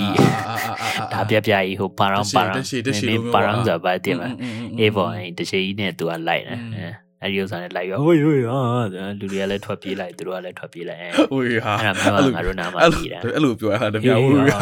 [0.49, 4.29] အာအာအာအာ ဓာတ်ပြပြကြီးဟိုပါရောင်ပါရောင် တရှိတရှိ မ လို င်း မျိုး ပါရောင် ပါ ဆိုပါတင်မှာ
[4.81, 6.87] အေးပေါ့အဲတချေကြီးနဲ့သူကလိုက်တယ်အဲ
[7.23, 8.59] အဲ့ဒီဥစ္စာနဲ့လိုက်ရောဟိုဟိုဟာ
[9.19, 14.59] လူတွေကလည်းထွက်ပြေးလိုက်သူတို့ကလည်းထွက်ပြေးလိုက်အဲ ဝေးဟာ အဲ့ဒါမျိုးကငါတို့နားမှာ အဲ့ ပြီးတာ အဲ့လိုပြောရတာတပြားဝေးဟာ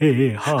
[0.00, 0.54] ဟေးဟေးဟာ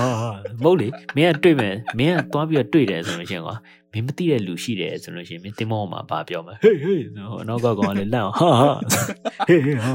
[0.62, 3.56] မဟုတ်လေမင်းကတွေ့မယ်မင်းကသွားပြီးတော့တွေ့တယ်ဆိုလို့ရှိရင်ကွာ
[3.92, 8.72] မင်းမသိတဲ့လူရှိတယ်ဆိုလို့ရှိရင်မင်းတင်မောမှာပါပြောမှာဟေးဟေးဆိုတော့နောက်ကကောင်ကလည်းလန့်အောင်ဟာဟာ
[9.48, 9.90] ဟေးဟေးဟာ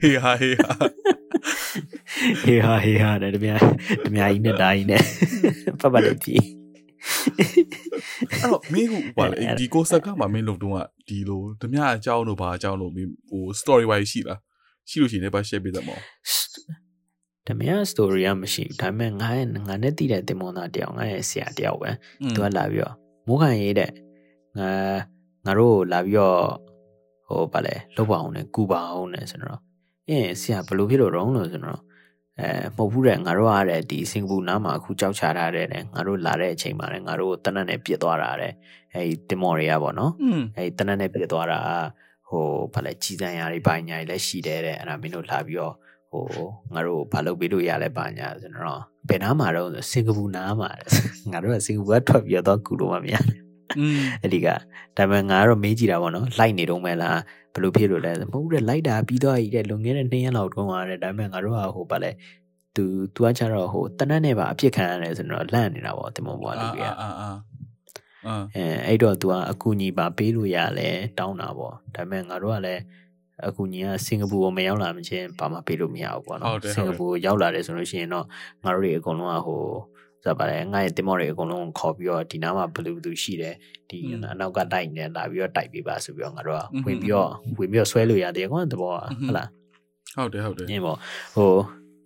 [0.00, 0.72] ဟေးဟာဟေးဟာ
[2.42, 3.46] ဟေးဟာဟေးဟာတဲ့တမ
[4.04, 5.02] တမကြီးနဲ့ဒါကြီးနဲ့
[5.80, 6.36] ပတ်ပတ်လေးပြီ
[7.38, 14.38] အဲ့တော့မင်းဟိုပါလေဒီကိုဆက်ကမှာမင်းလုပ်တော့ကဒီလိုဓမြအကြောင်းတို့ဘာအကြောင်းတို့မင်းဟို story wise ရှိလား
[14.88, 15.98] ရှိလို့ရှိရင်လည်းပါ share ပေးသမော
[17.50, 21.90] တမန် story ကမရှိဘူးဒါပေမဲ့ငါရဲ့ငါနဲ့တည်တဲ့တင်မွန်သားတယောက်ငါရဲ့ဆရာတယောက်ပဲ
[22.34, 22.94] သူကလာပြီးတော့
[23.26, 23.90] မိုးခံရေးတဲ့
[24.58, 24.70] ငါ
[25.46, 26.40] ငါတို့လာပြီးတော့
[27.26, 29.60] ဟိုဗာလဲလုတ်ပါအောင်နဲ့ကူပါအောင်နဲ့ဆိုတော့
[30.08, 31.80] အင်းဆရာဘယ်လိုဖြစ်လို့တော့လို့ဆိုတော့
[32.40, 38.52] အဲမဟုတ်ဘူးတဲ့ငါတို့အားတဲ့ဒီစင်ကာပူနားမှာအခုကြောက်ချထားတဲ့တဲ့ငါတို့လာတဲ့အချိန်မှာလည်းငါတို့တနက်နဲ့ပြစ်သွားတာတဲ့
[38.94, 41.60] အဲဒီတင်မော်တွေကပေါ့နော်อืมအဲဒီတနက်နဲ့ပြစ်သွားတာ
[42.28, 45.74] ဟိုဗာလဲကြီးစံရတွေပိုင်းညာတွေလည်းရှိတယ်တဲ့အဲ့ဒါမင်းတို့လာပြီးတော့
[46.11, 46.25] ဟို
[46.73, 50.69] ငါတို့ဘာလုပ်ပေးလို့ရလဲပါညာဆိုတော့ဘယ်နားမှာတော့စင်ကာပူနားမှာ
[51.31, 53.23] ငါတို့ကစင်ကာပူကထွက်ပြီးတော့ကူလို့မမြင်
[53.79, 54.47] อืม အဲ့ဒီက
[54.97, 57.19] ဒါပေမဲ့ငါကတော့မေးကြည့်တာပေါ့နော်လိုက်နေတော့မဲလား
[57.53, 62.11] ဘယ်လိုဖြစ်လို့လဲမဟုတ်ဘူးတဲ့လိုက်တာပြီးတော့ရည်တဲ့လွန်ခဲ့တဲ့2ရက်လောက်တုန်းကတဲ့ဒါပေမဲ့ငါတို့ကဟိုဗာလဲ
[62.75, 62.83] သူ
[63.15, 67.29] သူကကျတော့ဟိုတနက်နဲ့ပါအပြစ်ခံရတယ်ဆိုတော့လန့်နေတာပေါ့တင်မောဘွားလူတွေက အာအာအာ
[68.27, 72.81] အာ အဲအဲ့တော့ तू ကအကူညီပါပေးလို့ရလဲတောင်းတာပေါ့ဒါပေမဲ့ငါတို့ကလည်း
[73.46, 78.26] အကူညီကစင်ကာပူကိုမရောက်လာမချင်းဘာမှပေးလို့မရဘူးပေါ့နော်စင်ကာပူကိုရောက်လာတယ်ဆိုလို့ရှိရင်တော့
[78.64, 79.62] ငါတို့တွေအကုန်လုံးကဟို
[80.24, 83.54] ဆိုပါလေငါရဲ့တင်မော်တွေအကုန်လုံးခေါ်ပြီးတော့ဒီနားမှာဘယ်လိုဘယ်သူရှိတယ်
[83.90, 88.92] ဒီအနောက်ကတိုက်နေလာပြီးတော့တိုက်ပေးပါဆိုပြီးတော့ငါတို့ကဝင်ပြီးတော့ဝင်ပြီးတော့ဆွဲလို့ရတယ်ကွာတဘော
[89.24, 89.48] ဟုတ်လား
[90.16, 90.96] ဟုတ်တယ်ဟုတ်တယ်ညင်ပေါ့
[91.34, 91.52] ဟို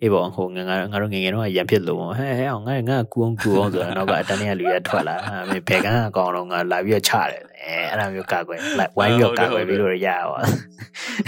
[0.03, 10.41] အေးပေါ့ဟိုငါငါငါတို့ငယ်ငယ်တော့ရံဖြစ်လို့ပေါ့ဟဲဟဲအောင်ငါငါကူအောင်ကူအောင်ဆိုတော့နောက်ကအတန်းတွေကလူရထွက်လာအမေဘယ်ကအကောင်တော့ငါလာပြီးတော့ချတယ်အဲအဲ့ဒါမျိုးကာကွယ်လိုက်ဝိုင်းပြီးတော့ကာကွယ်ပြီးလို့ရရပါ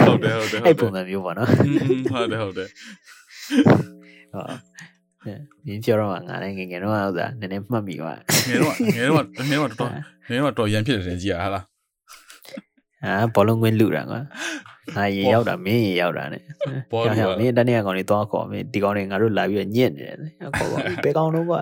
[0.05, 2.69] ဟုတ်တယ်ဟုတ်တယ်အဲ့ပုံစံမျိုးပေါ့နော်อืมဟုတ်တယ်ဟုတ်တယ်
[4.33, 4.49] ဟုတ်
[5.65, 8.13] မြင်းပြောတော့ငါလည်းငယ်ငယ်တော့ဥစားနည်းနည်းမှတ်မိပါ
[8.49, 9.91] ငယ်တော့ငယ်တော့ငယ်တော့တော်
[10.29, 11.65] ငယ်တော့တော်ရန်ဖြစ်တယ်ကြည်ရဟာလား
[13.05, 14.19] အာဘောလုံးကွင်းလူတာကွာ
[14.95, 16.41] ငါရေရောက်တာမင်းရေရောက်တာနဲ့
[16.91, 20.17] ဘောကြောင်လူကြောင်မင်းတန်းနေကောင်လေးသွားခေါ်မင်းဒီကောင်လေးငါတို့လာပြီးတော့ညစ်နေတယ်
[20.57, 21.61] ခေါ်ပါဘယ်ကောင်တော့ကွာ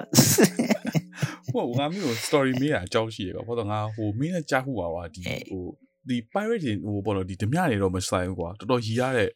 [1.51, 5.63] ဟိုငါမျိုး story မေးတာအကြောင်းရှိရကွာဘာလို့ငါဟိုမင်းနဲ့ကြားခုပါကွာဒီဟို
[6.09, 9.29] ဒီ pirate တွေဟိုဘောလို့ဒီဓမြတွေတော့မဆိုင်ဘူးကွာတော်တော်ရီရတဲ့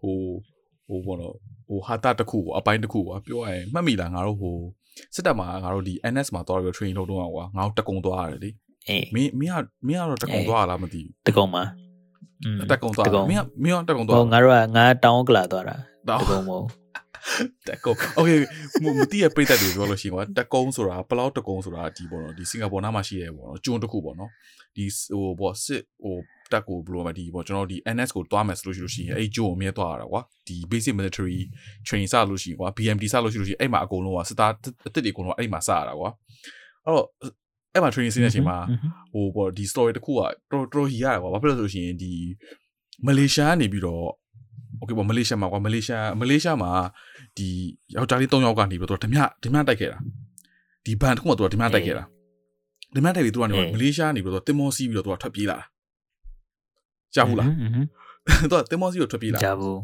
[0.00, 0.16] ဟို
[0.88, 1.34] ဟိုဘောလို့
[1.68, 4.56] ဟိုဟာတာတစ်ခုအပိုင်းတစ်ခုကွာပြောရရင်မှတ်မိလားငါတို့ဟို
[5.14, 8.50] စစ်တပ်မှာငါတို့ဒီ NS မှာသွားပြီး train လုပ်တော့ကွာငါတို့တကုံသွားရတယ်လေ
[8.88, 11.85] အေးမင်းမင်းကမင်းကတော့တကုံသွားရလားမသိတကောင်မှာဘူး
[12.70, 15.76] တက်ကုံသွားမင်းကမင်းကတက်ကုံသွားဟိုငါတို့ကငါတောင်းကလာသွားတာ
[16.08, 16.66] တက်ကုံမဟုတ်
[17.68, 18.38] တက်ကုံ okay
[18.82, 24.30] မတိရပြတ်တယ်ပြောလို့ရှိရင်ကွာတက်ကုံဆိုတာပလောက်တက်ကုံဆိုတာဒီပေါ့နော်ဒီစင်ကာပူနားမှာရှိရဲပေါ့နော်ကျွန်းတစ်ခုပေါ့နော်
[24.76, 26.16] ဒီဟိုပေါ့စစ်ဟို
[26.52, 31.38] တက်ကိုဘယ်လိုမှဒီပေါ့ကျွန်တော်ဒီ NS ကိုတွားမယ်ဆိုလို့ရှိလို့ရှိရင်အဲ့ဂျိုးကိုမြဲတွားရတာကွာဒီ basic military
[31.86, 34.52] train စလို့ရှိရင်ကွာ BMD စလို့ရှိလို့ရှိရင်အဲ့မှာအကုန်လုံးကစစ်သား
[34.84, 36.10] အစ်စ်တွေအကုန်လုံးအဲ့မှာစရတာကွာ
[36.84, 37.06] အဲ့တော့
[37.76, 38.58] အဲ့မှာ training ဆင်းတဲ့အချိန်မှာ
[39.12, 40.20] ဟိုပေါ့ဒီ story တစ်ခုက
[40.52, 42.12] တော်တော်ဟီရတယ်ကွာဘာဖြစ်လို့လဲဆိုလို့ရှိရင်ဒီ
[43.06, 44.04] မလေးရှားကနေပြီးတော့
[44.80, 46.70] okay ပေါ့မလေးရှားမှာကွာမလေးရှားမလေးရှားမှာ
[47.36, 47.48] ဒီ
[47.94, 49.98] ယောက်ျားလေး၃ယောက်ကနေပြီးတော့ဓမြဓမြတိုက်ခဲ့တာ
[50.84, 52.04] ဒီဘန်တစ်ခုကသူကဓမြတိုက်ခဲ့တာ
[52.96, 55.64] ဓမြတိုက်ပြီးသူကနေမလေးရှားနေပြီးတော့တင်မောစီးပြီးတော့သူကထွက်ပြေးလာတာ
[57.14, 57.48] ကြားဘူးလား
[58.50, 59.78] သူကတင်မောစီးကိုထွက်ပြေးလာကြားဘူး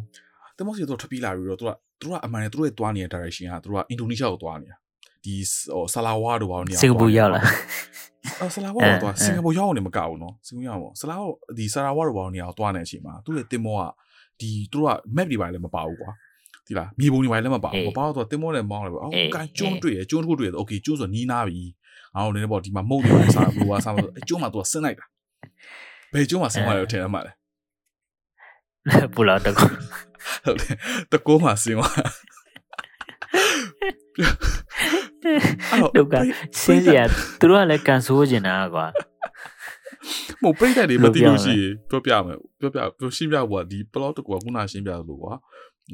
[0.57, 4.76] တင်မောစီးကိုထွက်ပြေးလာပြီးတော့သူကသူကအမှန်နဲ့သူတို့ရဲ့သွားနေတဲ့ direction ကသူတို့ကအင်ဒိုနီးရှားကိုသွားနေတာ
[5.25, 5.35] ဒီ
[5.73, 7.45] ဟိုဆလာဝါတို့ဘာလို့နေရာစင်ကာပူရောက်လား
[8.43, 13.83] အဆလာဝါတော့စင်ကာပူရောက်အောင်နေမကဘူးနော်စင်ကာပူရောက်အောင်ဆလာဝါဒီဆလာဝါတို့ဘာလို့နေရာကိုတွားနေတဲ့အချိန်မှာသူ့ရဲ့တင်မောက
[14.41, 16.11] ဒီသူတို့က map တွေပါလည်းမပါဘူးကွာ
[16.67, 21.65] ဒီလားမြေပုံတွေပါလည်းမပါဘူးမပါတော့တင်မောနဲ့မောင်းတယ်ပေါ့အော်ကန်ကျွန်းတွေ့ရကျွန်းတစ်ခုတွေ့ရတော့ okay ကျွန်းဆိုနီးနာပြီ
[22.17, 25.05] အောင်လည်းပေါ့ဒီမှာမုတ်တွေဆာဘူဝါဆာမလို့အကျွန်းမှာသူကဆင်းလိုက်တာ
[26.13, 27.33] ဘယ်ကျွန်းမှာဆင်းသွားတယ်ထင်ရမှာလဲ
[29.15, 29.69] ပူလာတကော
[30.45, 30.75] ဟုတ်တယ်
[31.13, 31.93] တကောမှာဆင်းသွား
[35.97, 36.15] ဒုက္ခ
[36.63, 37.05] စင်းစရာ
[37.41, 38.87] သူတို့ကလည်းကန်ဆိုးကျင်တာကွာ
[40.43, 45.35] မဟုတ်ပြိတ္တတွေမသိလို့ရှိရင်ပြောပြမယ်ပြောပြပြောရှင်းပြဖို့ကဒီ plot တကူကခုနရှင်းပြလို့ကွာ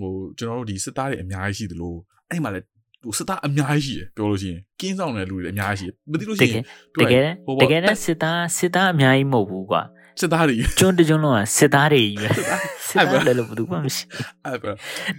[0.00, 1.94] ဟိုကျွန်တော်တို့ဒီစစ်သားတွေအများကြီးရှိသလို
[2.30, 2.66] အဲ့မှာလည်း
[3.04, 6.64] ဟိုစစ်သားအများကြီးရှိတယ်ပြောလို့ရှိရင်ကင်းဆောင်တဲ့လူတွေအများကြီးရှိတယ်မသိလို့တရှိကရယ်င်
[7.00, 7.22] တကယ်
[7.62, 9.82] တကယ်နဲ့စစ်သားစစ်သားအများကြီးမဟုတ်ဘူးကွာ
[10.18, 12.28] စစ်သားတွေကျွန်းတကျွန်းလုံးကစစ်သားတွေကြီးပဲ
[12.88, 14.04] စစ်သားလည်းလို့ဘာလို့မှမရှိ
[14.44, 14.70] အဲ့ပဲ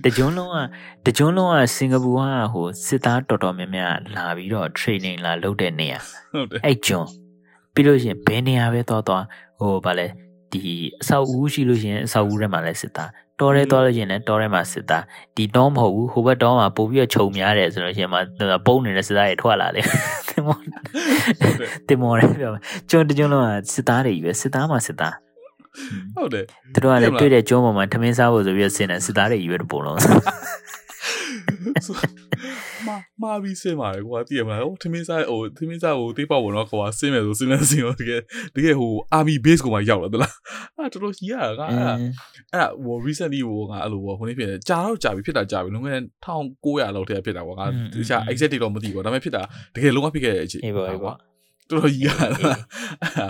[0.03, 0.57] တကျွန်းလုံးက
[1.05, 2.21] တကျွန်းလုံးကစင်ကာပူက
[2.53, 5.99] ဟိုစစ်သားတော်တော်များများလာပြီးတော့ training လာလုပ်တဲ့နေရာ
[6.33, 7.07] ဟုတ်တယ်အဲ့ကျွန်း
[7.73, 9.23] ပြီးလို့ရှိရင်ဘယ်နေရာပဲသွားသွား
[9.59, 10.07] ဟိုဗာလဲ
[10.51, 10.61] ဒီ
[11.01, 15.03] အဆောက်အဦရှိလို့ရှိရင်အဆောက်အဦထဲမှာလည်းစစ်သားတော်ရဲသွားလို့ရှိရင်လည်းတော်ရဲမှာစစ်သား
[15.35, 18.17] ဒီတော့မဟုတ်ဘူးဟိုဘက်တော့မှာပို့ပြီးတော့ခြုံများတယ်ဆိုလို့ရှိရင်မှ
[18.65, 19.85] ပုံနေတဲ့စစ်သားတွေထွက်လာတယ်
[20.29, 20.57] တင်မော
[21.87, 22.51] တင်မောတယ်ပြော
[22.89, 25.15] ကျွန်းတကျွန်းလုံးကစစ်သားတွေကြီးပဲစစ်သားမှာစစ်သား
[26.15, 29.97] ဟုတ်တယ်သူတို့ကလည်းတွေ့တဲ့ကျွန်းပေါ်မှာထမင်းစားဖို့ဆိုပြီးတော့ဆင်းတယ်စစ်သားတွေကြီးပဲပုံလုံး
[32.87, 38.21] မာမာပြီးစင်ပါတယ်ကွာတည်ရမလားဟိုထမင်းစားဟိုထမင်းစားဟိုတေးပေါက်ဝင်တော့ကွာစင်မယ်ဆိုစင်လဲစင်ရောတကယ်
[38.55, 40.33] တကယ်ဟို army base ကိုမှရောက်လာသလား
[40.77, 41.93] အဲ့တော်တော်ကြီးရတာကအဲ့ဒါ
[42.53, 45.87] အဲ့ဒါဟို recently ဟိုငါအဲ့လိုဟိုနေ့ဖြစ်တယ်ကြာတော့ကြာပြီဖြစ်တာကြာပြီလုံးဝ
[46.25, 49.41] 1900လောက်တည်းဖြစ်တာကွာငါတခြား exact တော့မသိဘူးဒါပေမဲ့ဖြစ်တာ
[49.75, 51.13] တကယ်လုံးဝဖြစ်ခဲ့တဲ့အချိန်အေးပါအေးပါ
[51.69, 53.27] တော်တော်ကြီးရတာ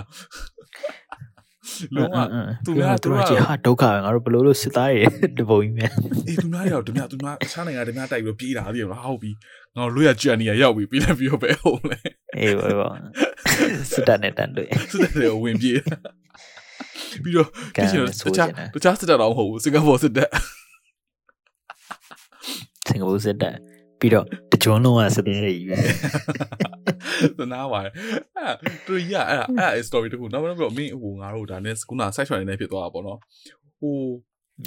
[1.94, 2.18] လုံးဝ
[2.66, 5.02] သူများသူတို့ကြီးဟာဒုက္ခပဲငါတို့ဘလို့လို့စစ်သားတွေ
[5.38, 5.92] တပုံကြီးမြန်
[6.28, 9.30] အေးသူများရောက်သူများသူများအခြားနိုင်ငံတများတိုက်ပြီးပြေးတာသိရမလားဟုတ်ပြီ
[9.76, 11.98] ငါတို့လွတ်ရကြံနေရရောက်ပြီပြီးလည်းပြီးတော့ပဲဟုတ်လေ
[12.38, 12.88] အေးပါအေးပါ
[13.92, 15.78] စစ်တပ်နဲ့တန်တွေ့စစ်တပ်တွေဝင်ပြေး
[17.24, 20.30] ပြီးတော့ကံပြီးတော့ဆိုးတချခြားင်တယ်တခြားစစ်တပ်တော့မဟုတ်ဘူးစင်ကာပူစစ်တပ်
[22.88, 23.54] စင်ကာပူစစ်တပ်
[24.00, 25.76] ပြီးတော့တကြွလုံးကစစ်သားတွေကြီးပဲ
[27.38, 27.92] သနာပါတယ်
[28.36, 28.54] အဲ့
[28.86, 29.42] တူရအဲ့
[29.74, 33.18] အဲ့ story တခုနောက်တော့မင်းဟိုငါတို့ဒါနဲ့ခုန site နေဖြစ်သွားတာပေါ့နော်
[33.80, 33.96] ဟို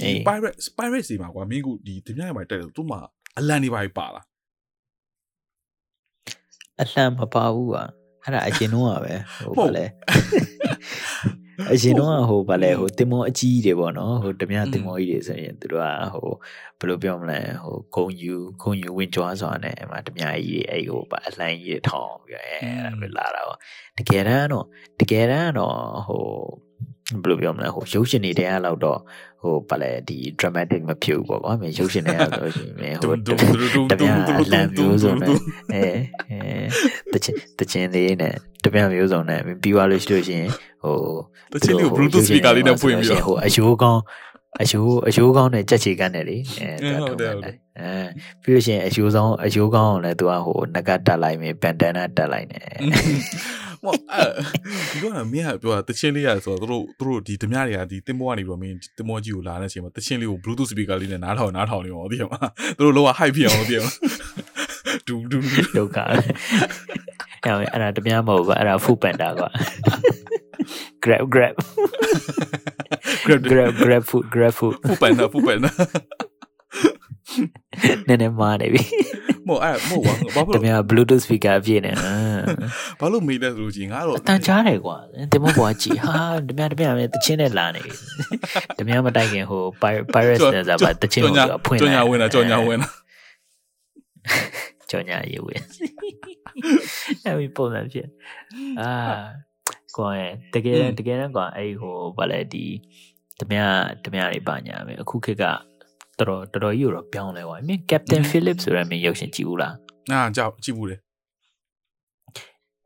[0.02, 3.00] အေး pirate pirate စီမှာကွာမင်းကဒီတပြိုင်မှာတက်တယ်သူ့မှာ
[3.38, 4.26] အလန်နေပါပါလား
[6.82, 7.88] အလှမ်းမပါဘူးอ่ะ
[8.24, 9.14] အဲ့ဒါအရင်တော့ကပဲ
[9.46, 9.86] ဟိုဟုတ်ဗာလဲ
[11.72, 16.28] အရင်တော့ကဟိုဗာလဲဟိုတင်မောအကြီးတွေပေါ့နော်ဟိုတမန်တင်မောကြီးတွေဆိုရင်သူတို့ကဟို
[16.80, 23.58] ဘယ်လိုပြောမလဲဟိုဂုံယူဂုံယူဝင်ကြွားစွာနဲ့အမတမန်ကြီးတွေအဲ့ဟိုဗာအလှမ်းကြီးတွေထောင်းပြီးအဲအဲ့ဒါပဲလာတာပေါ့
[23.98, 24.66] တကယ်တမ်းတော့
[25.00, 25.78] တကယ်တမ်းတော့
[26.08, 26.26] ဟို
[27.22, 29.00] ဘယ်လိုပြောမလဲဟိုရုပ်ရှင်တွေတဲအဲ့လောက်တော့
[29.42, 35.38] ဟိုဗာလဲဒီ dramatic မဖြစ်ဘူးပေါ့ကွာမင်းရုပ်ရှင်တွေကဆိုရှင်မင်းဟိုဒုံဒုံဒုံတဒုံမန်ဒုံအလံဒုံမျိုးဒုံစုံဒုံ
[35.74, 35.92] နဲ့
[36.32, 36.40] အဲ
[37.12, 38.34] အဲတချင်တချင်လေးနဲ့
[38.64, 40.50] တမန်မျိုးစုံနဲ့ပြီးသွားလို့ရှိလို့ရှိရင်
[40.84, 40.98] ဟို
[41.54, 44.02] တချင်လေးကို Bluetooth speaker လေးနဲ့ဖွင့်ပြီးတော့ဟိုအယိုးကောင်း
[44.62, 48.04] အယိုးအယိုးကောင်းနဲ့ကြက်ချီကန်းနဲ့လေအဲဟုတ်တယ်ဟုတ်တယ်အဲ
[48.44, 52.60] ပြီးလို့ရှိရင်အယိုးဆောင်အယိုးကောင်းအောင်လည်းသူကဟိုနဂတ်တက်လိုက်မယ်ပန်တန်နာတက်လိုက်နေ
[53.84, 54.30] ဟောအဲ့
[54.92, 63.96] ဒီတော့မင်းကပြောတာတချင်းလေးရဆိုတော့သူတို့သူတို့ဒီဓမြတွေကဒီတင်မောကနေပြီးတော့မင်းတင်မောကြီးကိုလာတဲ့အချိန်မှာတချင်းလေးကို Bluetooth speaker လေးနဲ့နားထောင်နားထောင်နေပါဦးသိရမလားသူတို့လောက hype ဖြစ်အောင်သိရမလား
[65.08, 65.38] ဒူဒူ
[65.78, 66.16] ဒုက္ခပဲ
[67.46, 69.50] အဲ့အဲ့ဒါတမန်မဟုတ်ပါအဲ့ဒါဖူပန်တာကွာ
[71.04, 71.56] grab grab
[73.26, 75.72] grab grab grab food grab food ဖူပန်တာဖူပန်တာ
[78.08, 78.84] နည်းနည်းမားနေပြီ
[79.48, 82.16] မဟုတ်အဲ့မဟုတ်ပါဘာဖြစ်တလို့မန် bluetooth speaker အပြည့်နဲ့အာ
[83.00, 84.98] ဘာလို့မေးလဲဆိုလို့ကြီးငါတော့အတန်ကြားတယ်ကွာ
[85.32, 86.14] တင်မဘွားကြည့်ဟာ
[86.48, 87.94] တမန်တမန်ပဲတချင်းနဲ့လာနေပြီ
[88.80, 92.90] တမန်မတိုက်ခင်ဟို pir- pirates နဲ့ဆိုပါတချင်းကိုသူကဖွင့်ကြောင်ညာဝင်တာကြောင်ညာဝင်တာ
[94.90, 95.62] ကြောင်ညာရေးဝင်
[97.26, 98.08] အဲ့ဒီပုံစံဖြစ်
[98.82, 98.92] အာ
[99.98, 100.10] ကွာ
[100.54, 102.66] တကယ်တကယ်တော့ကွာအဲ့ဟိုဗာလဲဒီ
[103.40, 103.70] တမန်
[104.04, 105.44] တမန်တွေပါညာမယ်အခုခေတ်က
[106.20, 109.74] တော်တော်တော်တော်ကြီးတော့ပြောင်းလဲကွာမင်း Captain Phillips ဆိုရမင်းရုပ်ရှင်ကြည့်ဘူးလား
[110.12, 110.96] အာကြောက်ကြည့်ဘူးလေ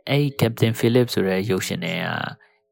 [0.10, 1.94] အဲ့ဒီ Captain Phillips ဆိုတဲ့ရုပ်ရှင်တွေ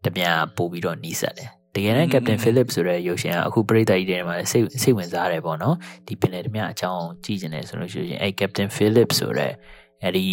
[0.03, 5.75] ကတပြားပို့ပြီးတော့နီးစပ်တယ်တကယ်တမ်း Captain Phillips ဆိုတဲ့ရုပ်ရှင်ကအခုပြည်သက်ကြီးတွေမှာစိတ်စိတ်ဝင်စားတယ်ပေါ့နော်
[6.07, 9.51] ဒီပင်လယ်တမအကြောင်းကြည့်နေတယ်ဆိုလို့ရှိရင်အဲ့ Captain Phillips ဆိုတဲ့
[10.01, 10.25] အဲ့ဒီ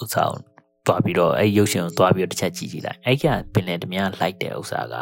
[0.00, 0.38] ဥစ္စာကို
[0.86, 4.94] တွားပြီးတော့အဲ့ရုပ်ရှင်ကိုတွားပြီးတော့တစ်ချက်ကြည့်ကြည့်လိုက်အဲ့ကပင်လယ်တမလိုက်တဲ့ဥစ္စာက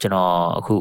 [0.00, 0.76] ကျွန်တော်အခု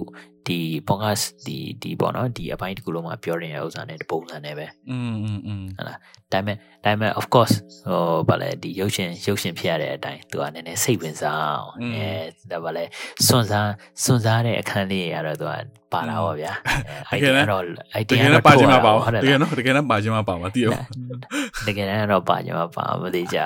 [0.51, 5.99] ဒီ podcast ဒီဒီပေါ့နော်ဒီအပိုင်းတစ်ခုလုံးမှာပြောနေတဲ့ဥစ္စာနဲ့ပုံစံနဲ့ပဲ อืมอืมอืม ဟုတ်လား
[6.33, 7.55] ဒါပေမဲ့ဒါပေမဲ့ of course
[7.89, 12.09] ဟိုဗာလဲဒီရုပ်ရှင်ရုပ်ရှင်ဖြစ်ရတဲ့အတိုင်းသူကနည်းနည်းစိတ်ဝင်စားအောင်အဲ
[12.51, 12.85] ဒါဗာလဲ
[13.27, 13.70] စွန့်စား
[14.03, 15.53] စွန့်စားတဲ့အခန်းလေးရတော့သူက
[15.93, 16.53] ပါလာပါဗျာ
[17.11, 17.68] အဲ idea တော့ တ
[18.01, 20.74] idea ကယ် တော့ နဲ့ပါချင်မှာပါ ဟုတ်တယ် တကယ်နော်တကယ်နဲ့ပါချင်မှာပါမှာတည်ရော
[21.68, 23.39] တကယ်တမ်းတော့ပါကြမှာပါမသိကြ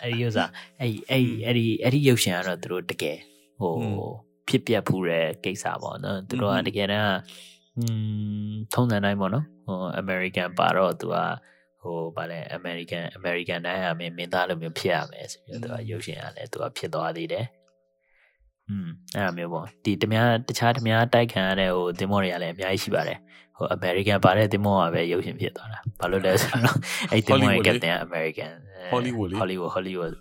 [0.00, 0.44] အဲ့ဒီဥစ္စာ
[0.80, 3.16] အဲ့အဲ့အဲ့ဒီအဲ့ဒီရုပ်ရှင်ကတော့သူတို့တကယ်
[3.60, 3.72] ဟို
[4.54, 7.18] ဖြစ်ပျက်ဖူးတဲ့ကိစ္စပေါ့နော်သူတို့ကတကယ်တမ်း
[7.78, 7.84] อื
[8.50, 11.16] มထုံးစံတိုင်းပေါ့နော်ဟို American ပါတော့သူက
[11.82, 17.46] ဟိုဗာလဲ American American တိုင်းအမင်းမင်းသားလိုမျိုးဖြစ်ရမယ်ဆိုပြီးတော့သူကရုပ်ရှင်ကလည်းသူကဖြစ်သွားသေးတယ်
[18.68, 20.14] อืมအဲ့လိုမျိုးပေါ့ဒီတမ
[20.48, 23.18] တခြားတမတိုက်ခံရတဲ့ဟိုသင်္ဘောတွေကလည်းအများကြီးရှိပါတယ်
[23.56, 26.76] ဟို American ပါတဲ့သင်္ဘောကပဲရုပ်ရှင်ဖြစ်သွားတာဘာလို့လဲဆိုတော့
[27.10, 28.52] အဲ့သင်္ဘောရဲ့ captain က American
[28.92, 30.14] Hollywood လေ Hollywood Hollywood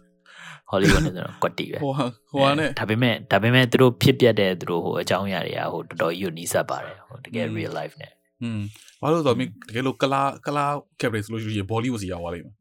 [0.74, 8.12] Hollywood နဲ့ဆိုတော့ကွက်တီပဲဟိုဟာဟိုဟာနဲ့ဒါပေမဲ့ဒါပေမဲ့သူတို့ဖြစ်ပြတဲ့သူတို့ဟိုအကြောင်းအရာတွေကဟိုတော်တော်ကြီးကိုနီးစပ်ပါတယ်ဟိုတကယ် real life နဲ့
[8.42, 8.60] อืม
[9.00, 10.64] ဘာလို့လဲဆိုတော့မင်းတကယ်လို့ကလာကလာ
[11.00, 12.54] captain ဆိုလို့ရှိရင် Bollywood စီရောက်သွားလိမ့်မယ်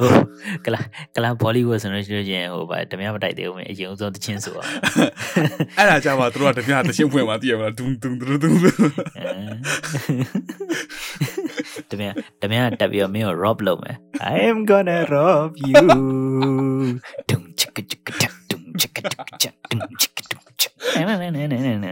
[0.00, 0.10] ဟို
[0.66, 0.80] ကလာ
[1.16, 4.70] ကလာ Bollywood ဆိုလို့ရှိလို့ချင်းဟိုဗာတမန်မတိုက်သေးဘူးမင်းအရင်ဆုံးတချင်းဆိုအောင်
[5.78, 8.52] အဲ့ဒါကြမှာသူတို့ကတပြားတချင်းဖွင့်မှာတည်ရမလားဒုံဒုံဒုံဒုံ
[11.90, 12.12] တမန်
[12.42, 13.96] တမန်တက်ပြီးတော့မင်းကို rob လုပ်မယ်
[14.32, 15.84] I am gonna rob you
[17.30, 19.30] တုံချစ်ကချစ်ကတုံချစ်ကချစ်က
[19.72, 20.72] တုံချစ်ကတုံချစ်
[21.08, 21.90] နဲနဲနဲနဲနဲ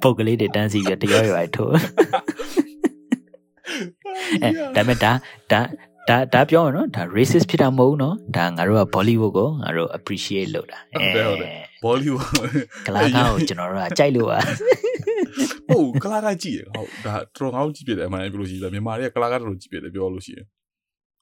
[0.00, 1.74] ပုတ်ကလေးတွေတန်းစီပြီးတရားရွယ်ထိုး
[4.42, 5.12] အဲဒါပေမဲ့ဒါ
[5.52, 5.60] ဒါ
[6.08, 11.54] ဒါဒါပြောရနော်ဒါ racist ဖြစ်တာမဟုတ်ဘူးနော်ဒါငါတို့က Bollywood ကိုငါတို့ appreciate လုပ်တာဟုတ်တယ်ဟုတ်တယ်
[11.84, 12.52] Bollywood
[12.86, 14.38] ကလာကားကိုကျွန်တော်တို့ကကြိုက်လို့ပါ
[15.68, 20.46] ဟုတ်ကလာကကြည့်ရဟုတ်ဒါတော်တော်ငါတို့ကြည့်ပြတယ်အမှန်တည်းပြောလို့ရှိရင်မြန်မာတွေကကလာကတော်တော်ကြည့်ပြတယ်ပြောလို့ရှိရင်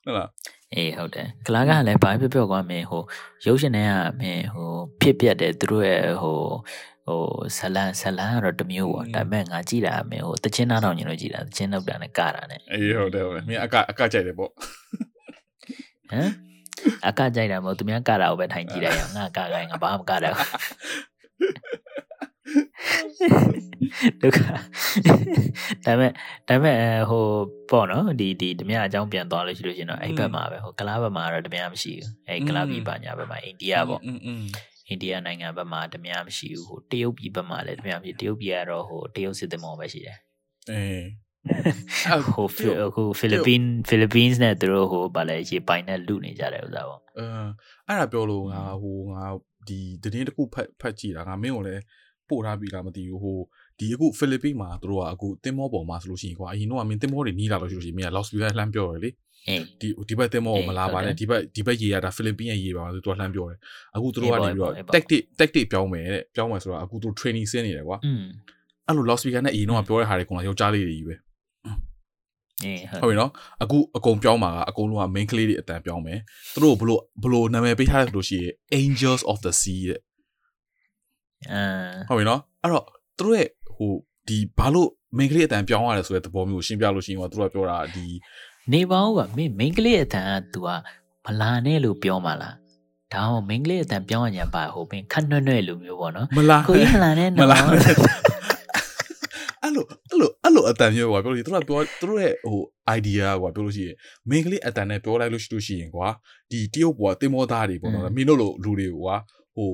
[0.04, 0.28] ဟုတ်လား
[0.74, 3.02] အေးဟုတ်တယ်ကလာကားကလည်းဘာဖြစ်ပြောကွာမင်းဟို
[3.46, 4.70] ရုပ်ရှင်တွေကမင်းဟို
[5.00, 6.38] ဖြစ်ပြတယ်သူတို့ရဲ့ဟို
[7.06, 7.22] ဟို
[7.56, 16.30] ဇလန်ဇလန်ကတော့တစ်မျိုးပေါ့ဒါပေမဲ့ငါကြည့်တာမင်းဟိုတချင်းနားတောင်ညင်လို့ကြည့်တာတချင်းလောက်တာနဲ့ကတာနဲ့အေးဟုတ်တယ်ဟုတ်တယ်မင်းအကအကကြိုက်တယ်ပေါ့ဟမ်
[17.08, 20.30] အကကြိုက်တာမဟုတ်သူများကတာကိုပဲထိုင်ကြည့်တယ်ရငါကကိုင်းငါဘာမှမကတာ
[24.22, 24.40] ဒုက္ခ
[25.86, 26.10] ဒါမဲ့
[26.48, 26.78] ဒါမဲ့
[27.10, 27.24] ဟို
[27.70, 34.00] ပေါ့နော်ဒီဒီဓမြအကြောင်းပြန်သွားလို့ရှိလို့ရှင်တော့အဲ့ဘက်မှာပဲဟိုကလားဘက်မှာတော့ဓမြမရှိဘူးအဲ့ကလားပြည်ပညာဘက်မှာအိန္ဒိယပေါ့
[34.88, 40.18] အိန္ဒိယနိုင်ငံဘက်မှာဓမြမရှိဘူးဟိုတရုတ်ပြည်ဘက်မှာလည်းဓမြမရှိတရုတ်ပြည်ကတော့ဟိုတရုတ်စစ်သည်မော်ပဲရှိတယ်
[40.70, 41.04] အေး
[42.30, 47.24] ဟိုဖိဟိုဖိလစ်ပင်းဖိလစ်ပင်းနဲ့သူတို့ဟိုဗာလဲရေပိုင်နဲ့လူနေကြတယ်ဥစားပေါ့အဲ
[47.86, 49.24] အဲ့ဒါပြောလို့ငါဟိုငါ
[49.68, 51.82] ဒီတင်းတစ်ခုဖတ်ဖတ်ကြည့်တာငါမင်းကိုလည်း
[52.30, 53.38] ပို့ထားပြီလားမသိဘူးဟို
[53.78, 59.10] ဒီအခုဖိလစ်ပိမှာသူတို့ကအခုတင်မောပေါ်မှာဆိုလို့ရှိရင်ကွာအရင်တော့မင်းတင်မောတွေနီးလာလို့ရှိလို့ရှိရင်မင်းက Las Vegas လှမ်းပြောတယ်လေ
[59.48, 63.58] အေးဒီဒီဘက်တင်မောကိုမလာပါဟုတ်တယ်နဲ့ဒီဘက်ဒီဘက်ရေရတာဖိလစ်ပိရဲ့ရေပါသူကလှမ်းပြောတယ်
[63.94, 68.22] အခုသူတို့အေးကပေါ့နေပြီးတော့အေးပေါ့ tactic tactic ပြောင်းမယ်တဲ့ပြောင်းမယ်ဆိုတော့အခုသူ training ဆင်းနေတယ်ကွာอืม
[68.86, 71.16] အဲ့လို Las Vegas နဲ့အရင်တော့ပြောတဲ့ဟာတွေကောင်ယောက်ျားလေးတွေကြီးပဲ
[72.64, 73.30] အေးဟုတ်ဟုတ်ပြီနော်
[73.62, 76.18] အခုအကုန်ပြောင်းမှာကအကုန်လုံးက main ကလေးတွေအတန်ပြောင်းမယ်
[76.54, 78.52] သူတို့ဘလို့ဘလို့နာမည်ပေးထားတယ်ဆိုလို့ရှိရင်
[78.82, 80.09] Angels of the Sea တဲ့အာ
[82.08, 82.84] ဟုတ်ပြီနော်အဲ့တော့
[83.18, 83.92] သူတို့ရဲ့ဟို
[84.28, 88.06] ဒီဘာလို့ main ကလေးအတန်ပြောင်းရတယ်ဆိုတဲ့သဘောမျိုးကိုရှင်းပြလို့ရှိရင်ကသူတို့ကပြောတာဒီ
[88.72, 90.68] နေပါဦးကမင်းမိန်းကလေးအတန်က तू က
[91.24, 92.54] မလာနဲ့လို့ပြောမှလား
[93.12, 97.58] ဒါမှမဟုတ်မိန်းကလေးအတန်ပြောရညာပါဟိုပင်ခက်နွဲ့နွဲ့လိုမျိုးပေါ့နော်မလာကိုကြီးမလာနဲ့မနော်လာ
[99.62, 102.62] အဲ့လိုအဲ့လိုအဲ့လိုအတန်မျိုးကွာပြောလို့သူတို့ကပြောသူတို့ရဲ့ဟို
[102.96, 103.96] idea ကွာပြောလို့ရှိရင်
[104.30, 106.08] main ကလေးအတန်နဲ့ပြောလိုက်လို့ရှိလို့ရှိရင်ကွာ
[106.50, 109.16] ဒီတရုတ်ဘောတင်မောသားတွေပေါ့နော်မင်းတို့လိုလူတွေကိုကွာ
[109.56, 109.70] ဟို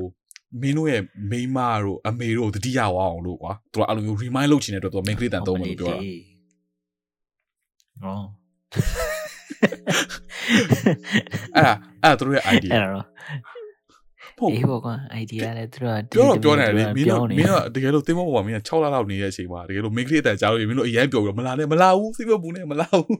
[0.60, 5.98] မင်းတို့ရဲ့မိန်းမတို့အမေတို့တတိယဝအောင်လို့ကွာသူကအဲ့လိုမျိုး remind လုပ်ချင်တဲ့အတွက်သူက main ကလေးတန်သုံးမယ်လို့ပြောတာ
[8.02, 8.20] ဟော
[11.56, 11.72] အဲ့ဒါ
[12.02, 13.06] အဲ့ဒါသူတို့ရဲ့ idea အဲ့တော့
[14.38, 23.18] ဟုတ်အေးပေါ့ကွာ idea လည်းသူတို့ကပြောတော့ပြောနေတယ်လေမင်းတို့ပြောမင်းတို့တကယ်လို့တင်းမောပေါ်မှာမင်းက6လလောက်နေတဲ့အချိန်မှာတကယ်လို့ main ကလေးအတန်ကြားလို့မင်းတို့အရင်ပြောပြီးတော့မလာနဲ့မလာဘူးစိတ်မပူနဲ့မလာဘူး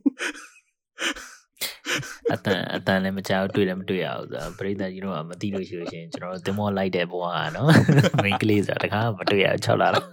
[2.32, 7.66] အတန်အတန်လည်းမကြောက်တွေ့လည်းမတွေ့ရဘူးဆိုတာပရိသတ်ကြီးတို့ကမသိလို့ရှိလို့ရှရင်ကျွန်တော်တို့တင်မောလိုက်တဲ့ဘဝကနော်
[8.22, 10.07] မိန်းကလေးဆိုတာတခါမှမတွေ့ရဘူး6လလောက်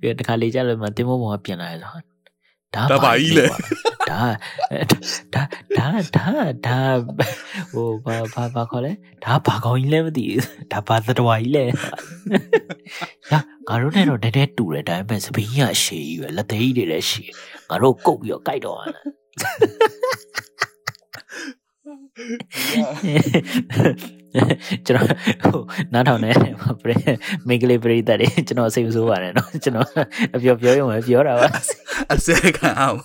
[0.00, 2.00] ပြီးတော့တခါလေကြလို့မှတင်မောဘဝပြန်လာရဆို
[2.74, 3.44] ဒါဒါပါကြီးလေ
[4.10, 4.22] ဒါ
[5.34, 5.42] ဒါ
[5.76, 6.26] ဒါဒါ
[6.66, 6.80] ဒါ
[7.72, 8.92] ဟိုဘာဘာဘာခေါ်လဲ
[9.24, 10.42] ဒါဘာကောင်းကြီးလဲမသိဘူး
[10.72, 11.64] ဒါဘာသတ္တဝါကြီးလဲ
[13.30, 13.38] ဟာ
[13.68, 17.28] ငါတို့နဲ့တော့တည်းတည်းတူတယ်ဒါပေမဲ့စပင်းကြီးကရှည်ကြီးပဲလက်သေးကြီးတွေလည်းရှည်
[17.68, 19.02] ငါတို့ကုတ်ပြီးတော့ကြိုက်တော့ရတာ
[24.86, 25.06] ကျွန်တော်
[25.44, 25.62] ဟို
[25.92, 26.52] နားထောင်နေတဲ့
[26.82, 26.96] ပရိ
[27.48, 29.88] မင်္ဂလိပရိသတ်တွေကျွန်တော်စိတ်မဆိုးပါတယ်နော်ကျွန်တော်
[30.34, 31.48] အပြောပြောရုံပဲပြောတာပါ
[32.12, 32.98] အစဲခံအောင်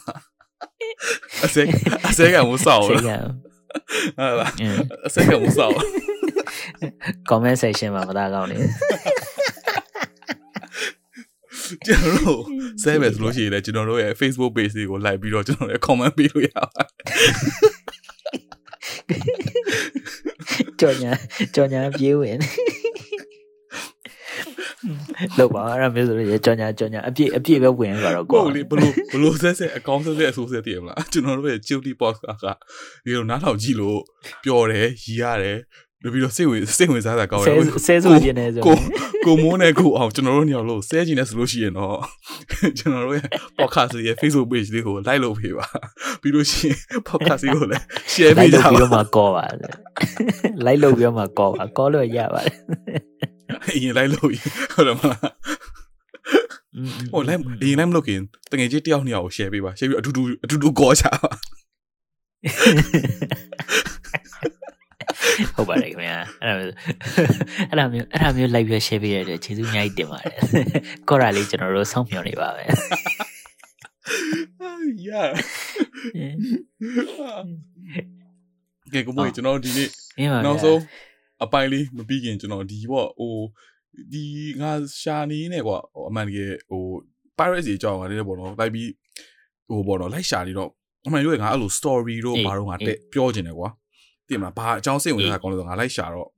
[1.45, 1.63] အစဲ
[2.09, 3.25] အစဲခံမဆောက်ဘူးဟုတ်လား
[5.07, 5.75] အစဲခံမဆောက်
[7.29, 8.57] comment section မှာမသားကောင်းနေ
[11.85, 12.41] ကျွန်တော်တို့
[12.83, 19.42] ဆဲမယ်ဆိုလို့ရှိရင်လည်းကျွန်တော်တို့ရဲ့ Facebook page တွေကို like ပြီးတော့ကျွန်တော်လည်း comment ပေးလို့ရပါတယ်
[20.79, 21.11] ကြော်ညာ
[21.55, 22.37] ကြော်ညာပြေးဝင်
[25.37, 32.47] လောက်ပါအဲ့ဒါမျိုးဆိုရင်ကြော်ညာကြော်ညာအပြည့်အပြည့်ပဲဝင်သွားတော့ကိုကိုယ်လေဘလို့ဘလို့ဆက်ဆက်အကောင့်ဆက်ဆက်အဆိုးဆက်တည်မလားကျွန်တော်တို့ရဲ့ guilty podcast က
[33.05, 33.99] ဒီလိုနားထောင်ကြည့်လို့
[34.43, 35.57] ပျော်တယ်ရီရတယ်
[36.13, 38.75] ပြီးတော့စိတ်ဝင်စိတ်ဝင်စားတာကောင်းတဆဲယ်ဆဲဆိုပြနေဆိုကို
[39.25, 41.97] ကိုမိုးနဲ့ကိုအောင်ကျွန်တော်တို့ညောင်လို့ဆဲကြည့်နေဆိုလို့ရှိရင်တော့
[42.77, 43.27] ကျွန်တော်တို့ရဲ့
[43.57, 45.67] podcast ရဲ့ Facebook page လေးကို like လုပ်ပေးပါ
[46.21, 46.77] ပြီးလို့ရှိရင်
[47.09, 47.83] podcast လေးကိုလည်း
[48.13, 49.45] share လိုက်ပေးကြလို့ပါပြီးတော့မှကောပါ
[50.65, 52.55] လိုက်လို့ပြီးတော့မှကောပါကောလို့ရပါတယ်
[53.67, 55.21] အရင် like လုပ်ရင်ဟုတ်တယ်မလား
[57.13, 58.19] ဟို like အရင် like မလုပ်ခင်
[58.51, 61.31] တကယ်ကြီးတယောက်နှစ်ယောက်ကို share ပေးပါ share ပြီးအတူတူအတူတူကောကြပါ
[65.55, 66.73] ဟုတ်ပါတယ်ခင်ဗျာအဲ့ဒါမျိုး
[67.69, 70.37] အဲ့ဒါမျိုးအဲ့ဒါမျိုး live ရ share ပေးရတဲ့ကျေးဇူးအများကြီးတင်ပါတယ်
[71.09, 72.63] ကောရာလေးကျွန်တော်တို့စောင့်မျှော်နေပါပဲ
[75.07, 75.11] ရ
[78.93, 80.79] ကဲကိုမွေကျွန်တော်ဒီနေ့မင်းပါဗျာနောက်ဆုံး
[81.43, 83.35] အပိုင်းလေးမပြီးခင်ကျွန်တော်ဒီပေါ့ဟို
[84.13, 84.23] ဒီ
[84.61, 86.83] ငါရှာနေနေကွာဟိုအမှန်တကယ်ဟို
[87.37, 88.89] pirates ကြီးအကြောင်းကလည်းပေါ့နော်လိုက်ပြီး
[89.69, 90.69] ဟိုပေါ့နော်လိုက်ရှာနေတော့
[91.05, 93.69] အမှန်ရွေးငါအဲ့လို story တို့ဘာတော့ငါတက်ပြောချင်တယ်ကွာ
[94.27, 96.29] သိမလားဘာအကြောင်းစိတ်ဝင်စားကောင်းလို့ဆိုငါလိုက်ရှာတော့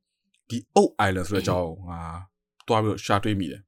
[0.49, 2.01] ဒီ Oak Island ဆိုတဲ့အကြောင်းငါ
[2.67, 3.61] တွားပြီးတော့ရှာတွေ့မိတယ်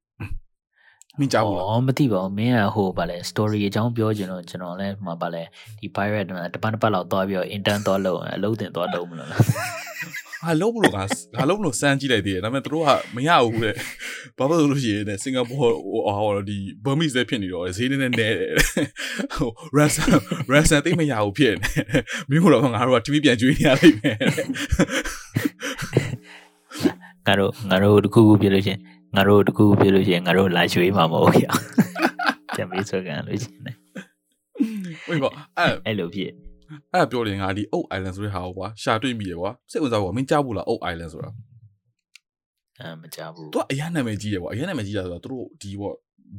[1.20, 5.43] မင်းကြောက်ဘူးလားဩမသိပါဘူးမင်းကဟိုဗာလဲ story အကြောင်းပြောချင်တော့ကျွန်တော်လည်းမှာဗာလဲ
[5.80, 9.41] ဒီ pirate ကတပတ်တစ်ပတ်လောက်သွားပြီးတော့ intern သွားလုပ်အလုပ်တင်သွားလုပ်မလို့လား
[10.45, 13.73] ဟာလုံးမလို့ကငါလုံးမလို့စမ်းကြည့်လိုက်သေးတယ်ဒါပေမဲ့သူတို့ကမရဘူးတဲ့
[14.38, 15.71] ဘာဖြစ်လို့လို့ရှိရင်တဲ့စင်ကာပူဟို
[16.05, 18.53] ဟောဒီဘာမီစဲဖြစ်နေတော့ဈေးနည်းနည်းနဲတယ်
[19.35, 20.19] ဟို ransom
[20.51, 21.53] ransom သိမရဘူးဖြစ်
[22.29, 24.17] နေမင်းတို့ကငါတို့က TV ပြန်ကျွေးနေရလိမ့်မယ်
[27.27, 28.79] ငါတို့ငါတို့တခုခုပြလို့ရှရင်
[29.15, 31.49] ငါတို့တခုခုပြလို့ရှရင်ငါတို့လာရွှေးမှာမဟုတ်ခင်
[32.55, 33.75] ပြန်ပြီးဆိုကန်လို့ရှရင်
[35.07, 36.31] ဝေးပေါ့အဲ့အဲ့လိုဖြစ်
[36.93, 41.32] အဲ့ပြောတယ်ငါဒီ Oak Island ဆိုတဲ့ဟာကိုကွာရှာတွေ့မိတယ်ကွာစိတ်ဝင်စားကွာမင်းကြားဘူးလား Oak Island ဆိုတာ
[42.80, 45.95] အဲမကြဘူးသူကအရန်နာမည်ကြီးတယ်ကွာအရန်နာမည်ကြီးတာဆိုတော့သူတို့ဒီပေါ့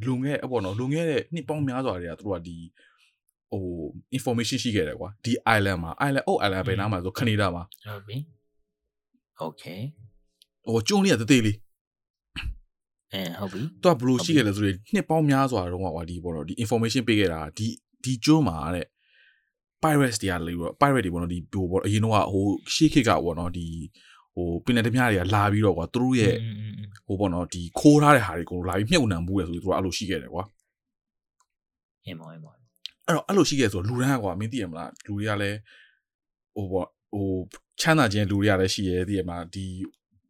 [0.07, 2.57] လုံခဲ့အပေါ့နော်လုံခဲ့တဲ့နှစ်ပေါင်းများစွာတွေကသူတို့ကဒီ
[3.53, 3.62] ဟို
[4.16, 8.16] information ရှိခဲ့တယ်ကွာဒီ island မှာ island Oak Island ပဲနားမှာဆိုကနေဒါမှာဟုတ်ပြီ
[9.45, 9.81] okay
[10.66, 11.57] ဟိုကျုံလေးကတသေးလေး
[13.12, 17.66] အဲဟုတ်ပြီသူကဘလို့ရှိခဲ့လဲဆိုရင်နှစ်ပေါင်းများစွာတော့ကွာဒီပေါ့နော်ဒီ information ပေးခဲ့တာဒီ
[18.05, 18.87] ဒီကျုံမှာတဲ့
[19.83, 23.66] pirates တွေကလေပေါ့ pirate တွေပေါ့နော်ဒီဟိုပေါ့အရင်တော့ဟိုရှေးခေတ်ကပေါ့နော်ဒီ
[24.35, 26.35] ဟိုပင်နယ်တမရတွေကလာပြီးတော့ကွာသူတို့ရဲ့
[27.07, 30.45] ဟိုပေါ့နော်ဒီခိုးထားတဲ့ဟာတွေကိုလာပြီးမြုပ်နှံမှုရဆိုပြီးသူတို့အဲ့လိုရှိခဲ့တယ်ကွာ
[32.05, 35.59] အင်းမော်အင်းမော်အဲ့တော့အဲ့လိုရှိခဲ့ဆိုလူရန်ကွာမင်းသိရမလားလူတွေကလည်း
[36.55, 37.29] ဟိုပေါ့ဟို
[37.81, 39.64] ချမ်းသာခြင်းလူတွေကလည်းရှိရဲသိရမလားဒီ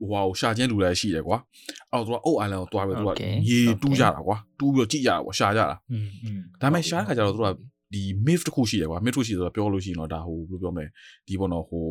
[0.01, 1.39] ဟိုဟာကိုရှာခြင်းလူတွေရှိတယ်ကွာ
[1.91, 3.13] အဲ့တော့သူကအိုအိုင်လန်ကိုသွားပြီးသူက
[3.49, 5.97] ရေတူးကြတာကွာတူးပြီးတော့ကြည့်ကြတာကွာရှာကြတာอื
[6.39, 7.49] มဒါပေမဲ့ရှားခါကျတော့သူက
[7.94, 10.86] ဒီ myth တစ်ခုရှိတယ်ကွာ myth တစ်ခုရှိတယ်ဆိုတော့ပြောလို့ရှိရင်တော့ဒါဟိုဘယ်လိုပြောမလဲ
[11.28, 11.86] ဒီပေါ့နော်ဟို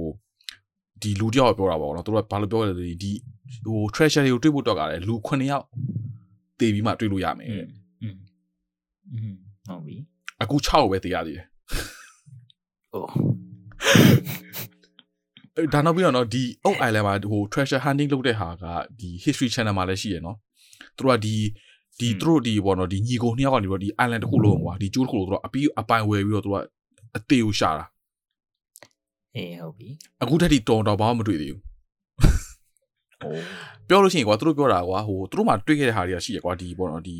[1.03, 3.12] ဒီလူတယောက်ပြောတာပေါ့နော်သူတို့ကဘာလို့ပြောလဲဆိုရင်ဒီ
[3.66, 5.64] ဟို treasure တွေကိုတွေ့ဖို့တော့ကလည်းလူ9ယောက်
[6.59, 7.68] တည်ပြီးမှတွေ့လို့ရမယ် อื တဲ့ ม
[8.03, 8.16] อืม
[9.12, 9.34] อืม
[9.68, 9.97] ဟုတ်ပြီ
[10.43, 11.47] အခု6ပဲတည်ရသေးတယ်
[12.90, 13.01] โอ้
[15.57, 18.64] အဲ့ဒါနောက်ပြီးတော့နော်ဒီ Oak Island မှာဟို treasure hunting လုပ်တဲ့ဟာက
[19.01, 20.36] ဒီ history channel မှာလည်းရှိရယ်နော်
[20.97, 21.36] သူတို့ကဒီ
[22.00, 26.66] ဒီသူတို့ဒီပေါ့နော်ဒီညီကိုနှစ်ယောက်ကနေပြီးတော့ဒီ island တစ်ခုလုံးကွာဒီကျိုးတစ်ခုလုံးသူတို့အပြီးအပိုင်ဝယ်ပြီးတော့သူတို့က
[27.18, 27.86] အသေးကိုရှာတာ
[29.36, 29.88] အေးဟုတ်ပြီ
[30.22, 31.62] အခုထက်ထိတော်တော်ဘာမှမတွေ့သေးဘူး
[33.22, 33.30] โอ้
[33.88, 37.18] ပြောလို့ရှိရင်ကွာသူတို့ပြောတာကွာဟိုသူတို့မှတွေ့ခဲ့တဲ့ဟာတွေကရှိရကွာဒီပေါ့နော်ဒီ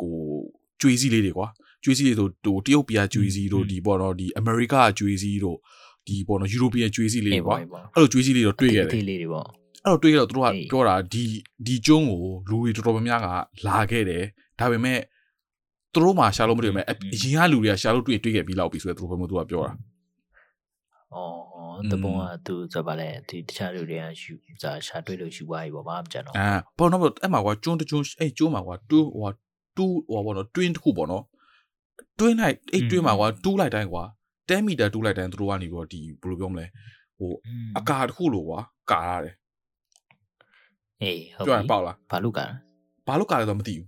[0.00, 0.14] ကို
[0.80, 1.46] ကျွေးစည်းလေးတွေကွာ
[1.84, 5.58] ကျွေးစည်းလေးဆိုဟိုတရုတ်ပြည်ကျွေးစည်းတို့ဒီပေါ့နော်ဒီအမေရိကကျွေးစည်းတို့
[6.08, 7.56] ဒီပေါ့နော်ယူရိုပီယံကျွေးစည်းလေးတွေကွာ
[7.94, 9.46] အဲ့လိုကျွေးစည်းလေးတော့တွေ့ခဲ့တယ်တေးလေးတွေပေါ့
[9.86, 11.24] အဲ့တော့တွေးရတော့သူတို့ကအေးပြောတာဒီ
[11.66, 13.28] ဒီကျုံးကိုလူတွေတော်တော်များများက
[13.66, 14.24] လာခဲ့တယ်
[14.58, 14.98] ဒါပေမဲ့
[15.92, 19.72] သူတို့မှရှာလို့မတွေ့မဲ့အအရင်ကလူတွေကရှာလို့တွေ့တွေ့ခဲ့ပြီးလောက်ပြီဆိုတော့သူတို့ဘယ်မှာသူကပြောတာ
[21.14, 21.24] อ๋อ
[21.90, 29.30] တပုံကသူဆိုပါလေဒီတခြားလူတွေကယူစာရှာတွေ့လို့ယူသွားပြီပေါ့ဘာမှမကြတော့အာဘောနော်အဲ့မှာကွာကျုံးတကျုံးအဲ့ကျုံးမှာကွာတူဟို
[29.76, 31.24] တူဟိုဘောနော် twin တစ်ခုပေါ့နော်
[32.18, 34.04] twin လိုက်အဲ့ twin မှာကွာတူးလိုက်တိုင်းကွာ
[34.48, 36.66] 10မီတာတူးလိုက်တိုင်းသူတို့ကနေပြီးတော့ဒီဘယ်လိုပြောမလဲ
[37.18, 37.30] ဟို
[37.78, 38.60] အကာတစ်ခုလို့ကွာ
[38.90, 39.34] ကာရတယ်
[41.06, 42.46] အေးဟုတ်ပြောရပြီပေါက်လားဘာလို့ကလဲ
[43.06, 43.86] ဘာလို့ကာလဲတော့မသိဘူး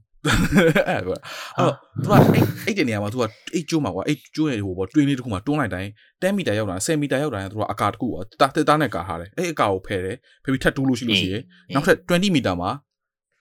[0.89, 1.19] အဲ့ကွာ
[1.57, 3.23] အဲ့တော့သူကအဲ့အဲ့ဒီနေရာမှာသူက
[3.55, 5.91] အဲ့ကျိုးမှာကွာအဲ့ကျိုးရဲ့ဟိုပေါ့တွင်းလေးတစ်ခုမှာတွန်းလိုက်တိုင်း
[6.23, 11.43] 10မီတာရောက်တာ10မီတာရောက်တာသူကအကာတစ်ခုကွာတာတက်တာနဲ့ကာထားတယ်အဲ့အကာကိုဖယ်တယ်ဖယ်ပြီးထပ်တူးလို့ရှိလို့ရှိရင်
[11.75, 12.71] နောက်ထပ်20မီတာမှာ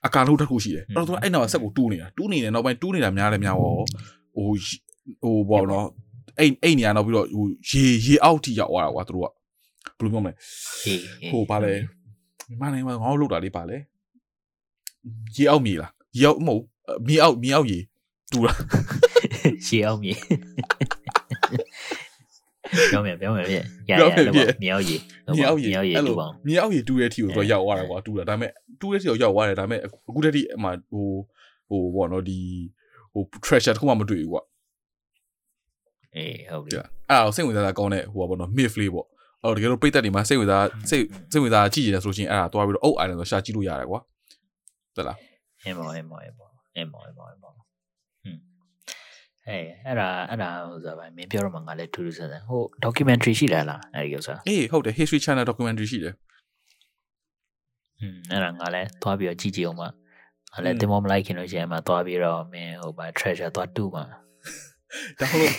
[0.06, 3.74] အကာလို့တစ်ခုရှိတယ်အဲ့တော့သူကအဲ့နောက်မှာဆက်ကိုတူးနေတာတူးနေတယ်နောက်ပိုင်းတူးနေတာများတယ်များရော
[4.36, 4.48] ဟို
[5.22, 5.86] ဟိုပေါ့နော်
[6.38, 9.28] အဲ့အဲ့နေရာနောက်ပြီးတော့ဟိုရေရေအောက်ထိရောက်သွားတာကွာသူတို့က
[9.98, 10.32] ဘယ်လိုပြောမလဲ
[10.84, 11.00] အေး
[11.30, 11.72] ဟိုပါလဲ
[12.48, 13.76] မြန်မာနိုင်ငံမှာငါတို့လောက်တာလေးပါလဲ
[15.36, 16.62] ရေအောက်မြေလားရေအောက်မဟုတ်
[17.06, 17.78] မြေအောက်မြေအောက်ရေ
[18.32, 18.52] တူတာ
[19.66, 20.12] ရှေးအောင်မြေ
[22.90, 24.96] ပြောမယ်ပြောမယ်ပြရပြောရမယ်လို့ပြပေါ့မြောက်ရေ
[25.36, 31.06] မြေအောက်ရေမြောက်ရေအဲ့တူလိုပါအောင်မြေအောက်ရေတူတဲ့အထိကိုတော့ရောက်သွားတာကွာတူတာဒါပေမဲ့တူတဲ့အထိကိုရောက်သွားတယ်ဒါပေမဲ့အခုတည်းကအမှဟို
[31.68, 32.38] ဟိုဘောနော်ဒီ
[33.12, 34.42] ဟို treasure တစ်ခုမှမတွေ့ဘူးကွာ
[36.14, 39.06] အေးဟုတ်ပြီအဲ့ဒါစိတ်ဝင်စားတာကောင်းတဲ့ဟိုဘောနော် myth လေးပေါ့
[39.46, 44.00] အဲ့တော့တကယ်လို့ပိတ်သက်တွေမှာစိတ်ဝင်စားစိတ်စိတ်ဝင်စားကြည့်ရတယ်ဆိုရှင်အဲ့ဒါတွားပြီးတော့ Oak Island ဆိုရှာကြည့်လို့ရတယ်ကွာ
[44.96, 45.16] ဟုတ်လား
[45.64, 47.66] အင်းမောအင်းမောအင်းမောအင်းမောအင်းမောအင်းမောဟွန်း
[49.48, 56.14] အေးအဲ့ဒါအဲ့ဒါဟိုဆိုပါမင်းပြောတော့မှငါလည်းထူးထူးဆန်းဆန်းဟို documentary ရှိလားလားအဲ့ဒီဥစ္စာအေးဟုတ်တယ် history channel documentary ရှိတယ်
[58.00, 59.88] อืมအဲ့ဒါငါလည်းသွားပြီးတော့ကြည့်ကြည့်အောင်ပါ
[60.52, 64.04] ငါလည်းတင်မောမလိုက်ခင်လို့ရှိရင်မှသွားပြီးတော့မင်းဟိုပါ treasure သွားတူးမှာ
[65.20, 65.52] ဒါဟုတ်လို့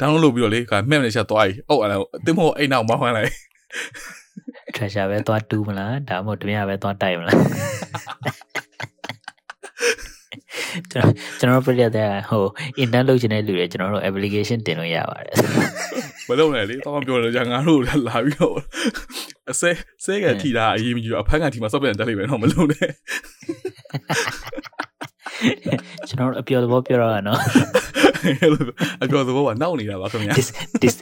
[0.00, 3.32] download လုပ်ပြီးတော့လေကမှတ်နေချက်သွားပြီ။အော်အဲ့ဒါတင်မို့အိမ်နောက်မဟုတ်လိုက်
[4.74, 7.38] treasure ပဲသွားတူးမလားဒါမှမဟုတ်တမရပဲသွားတိုက်မလား
[10.92, 12.44] ကျွန်တော်ကျွန်တော်တို့ပြရတဲ့ဟို
[12.82, 15.36] intern လုပ်ချင်တဲ့လူတွေကျွန်တော်တို့ application တင်လို့ရပါတယ်
[16.28, 18.56] မလုပ်နဲ့လေ။တော့ပြောလို့じゃငါတို့လာပြီးတော့
[19.50, 19.70] အစဲ
[20.04, 22.90] စဲကထီတာအရေးမကြီးတော့အဖက်ကထီမှာစော့ပြန်တက်လိမ့်မယ်တော့မလုပ်နဲ့
[26.08, 27.40] ကျွန်တော်တို့အပြောသဘောပြောတော့နော်။
[28.42, 28.62] အဲ့လို
[29.02, 30.48] အပြောသဘောကနောက်နေတာပါခင်ဗျာ dis
[30.82, 30.94] dis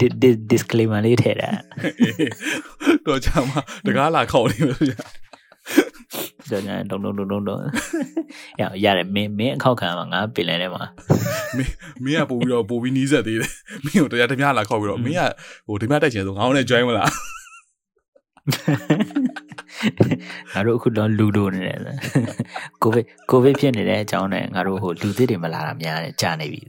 [0.00, 1.50] dis- dis- disclaimer လေးထည့်တာ။
[3.06, 5.00] တော့ကြာမှတကားလာခေါက်နေမယ်ဗျာ
[6.48, 7.56] ဆိုတော့တုံတုံတုံတုံတုံ
[8.60, 10.84] ရရတယ်မင်းမင်းအခောက်ခံမှာငါပင်လယ်ထဲမှာ
[11.56, 11.72] မင်း
[12.04, 13.52] မင်းကပို့ပြီးတော့ပို့ပြီးနီးစက်သေးတယ်
[13.84, 15.22] မင်းကိုတရားတမလာခေါက်ပြီးတော့မင်းက
[15.66, 17.10] ဟိုဒီမှာတက်ချင်ဆိုငါ့နဲ့ join မလား
[20.51, 21.79] ငါတို့အခုတော့လူဒိုနေတယ်
[22.81, 26.61] ကိုဗစ်ကိုဗစ်ဖြစ်နေတဲ့အကြောင်းနဲ့ငါတို့ဟိုလူသစ်တွေမလာတာများတယ်ကြာနေပြီ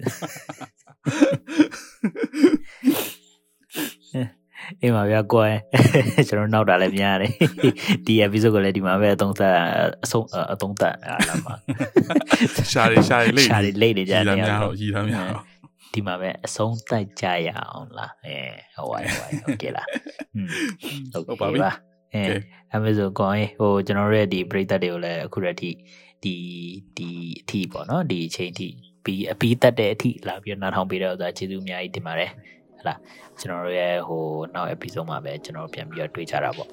[4.83, 5.57] အေးပါဗျာကိုယ်
[6.29, 7.33] ကျွန်တော်နောက်တာလည်းများတယ်
[8.07, 9.57] ဒီ episode ကိုလည်းဒီမှာပဲအသုံးသက်
[10.05, 11.55] အဆုံးအသုံးသက်အားလားမှာ
[12.73, 15.43] ရှာရီရှာရီလိတ် ရှာရီလိတ်နေကြ ရည် တယ် သားများတော့ရည်သားများတော့
[15.93, 18.37] ဒီမှာပဲအဆုံးတိုက်ကြရအောင်လားအဲ
[18.77, 19.89] ဟိုပါဟိုပါโอเคလား
[20.35, 20.49] อืม
[21.12, 21.61] ဟုတ်ပါပြီ
[22.14, 22.28] အင်း
[22.72, 25.70] အဲမဲ့ဆိုကောင်းဟိုကျွန်တော်တို့ရဲ့ဒီပရိသတ်တွေကိုလည်းအခုရက်ထိ
[26.24, 26.36] ဒီ
[26.97, 27.09] ဒီ
[27.39, 28.68] အထီပေါ့နော်ဒီအချိန်ထိ
[29.03, 32.32] ပြီးအပြီးတက်တဲ့အထိလာပြီးနားထောင်ပေးတဲ့ဥစားကျေးဇူးအများကြီးတင်ပါတယ်
[32.80, 32.95] ဟလာ
[33.39, 36.70] ကျွန်တော်တို့ရဲ့ဟိုနောက် episode မှာပဲကျွန်တော်တို့ပြန်ပြီးတော့တွေ့ကြတာပေါ့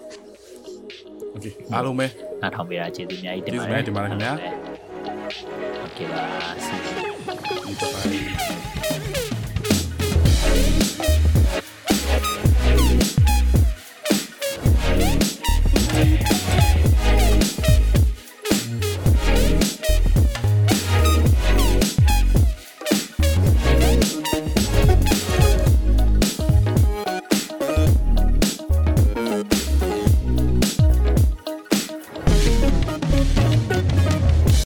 [1.34, 2.06] Okay အားလုံးပဲ
[2.40, 4.32] နားထောင်ပေးတာကျေးဇူးအများကြီးတင်ပါတယ်ကျေးဇူးတင်ပါတယ်ခင်ဗျာ
[5.84, 6.24] Okay ပါ
[6.64, 6.80] see
[7.68, 7.74] you
[8.38, 8.47] bye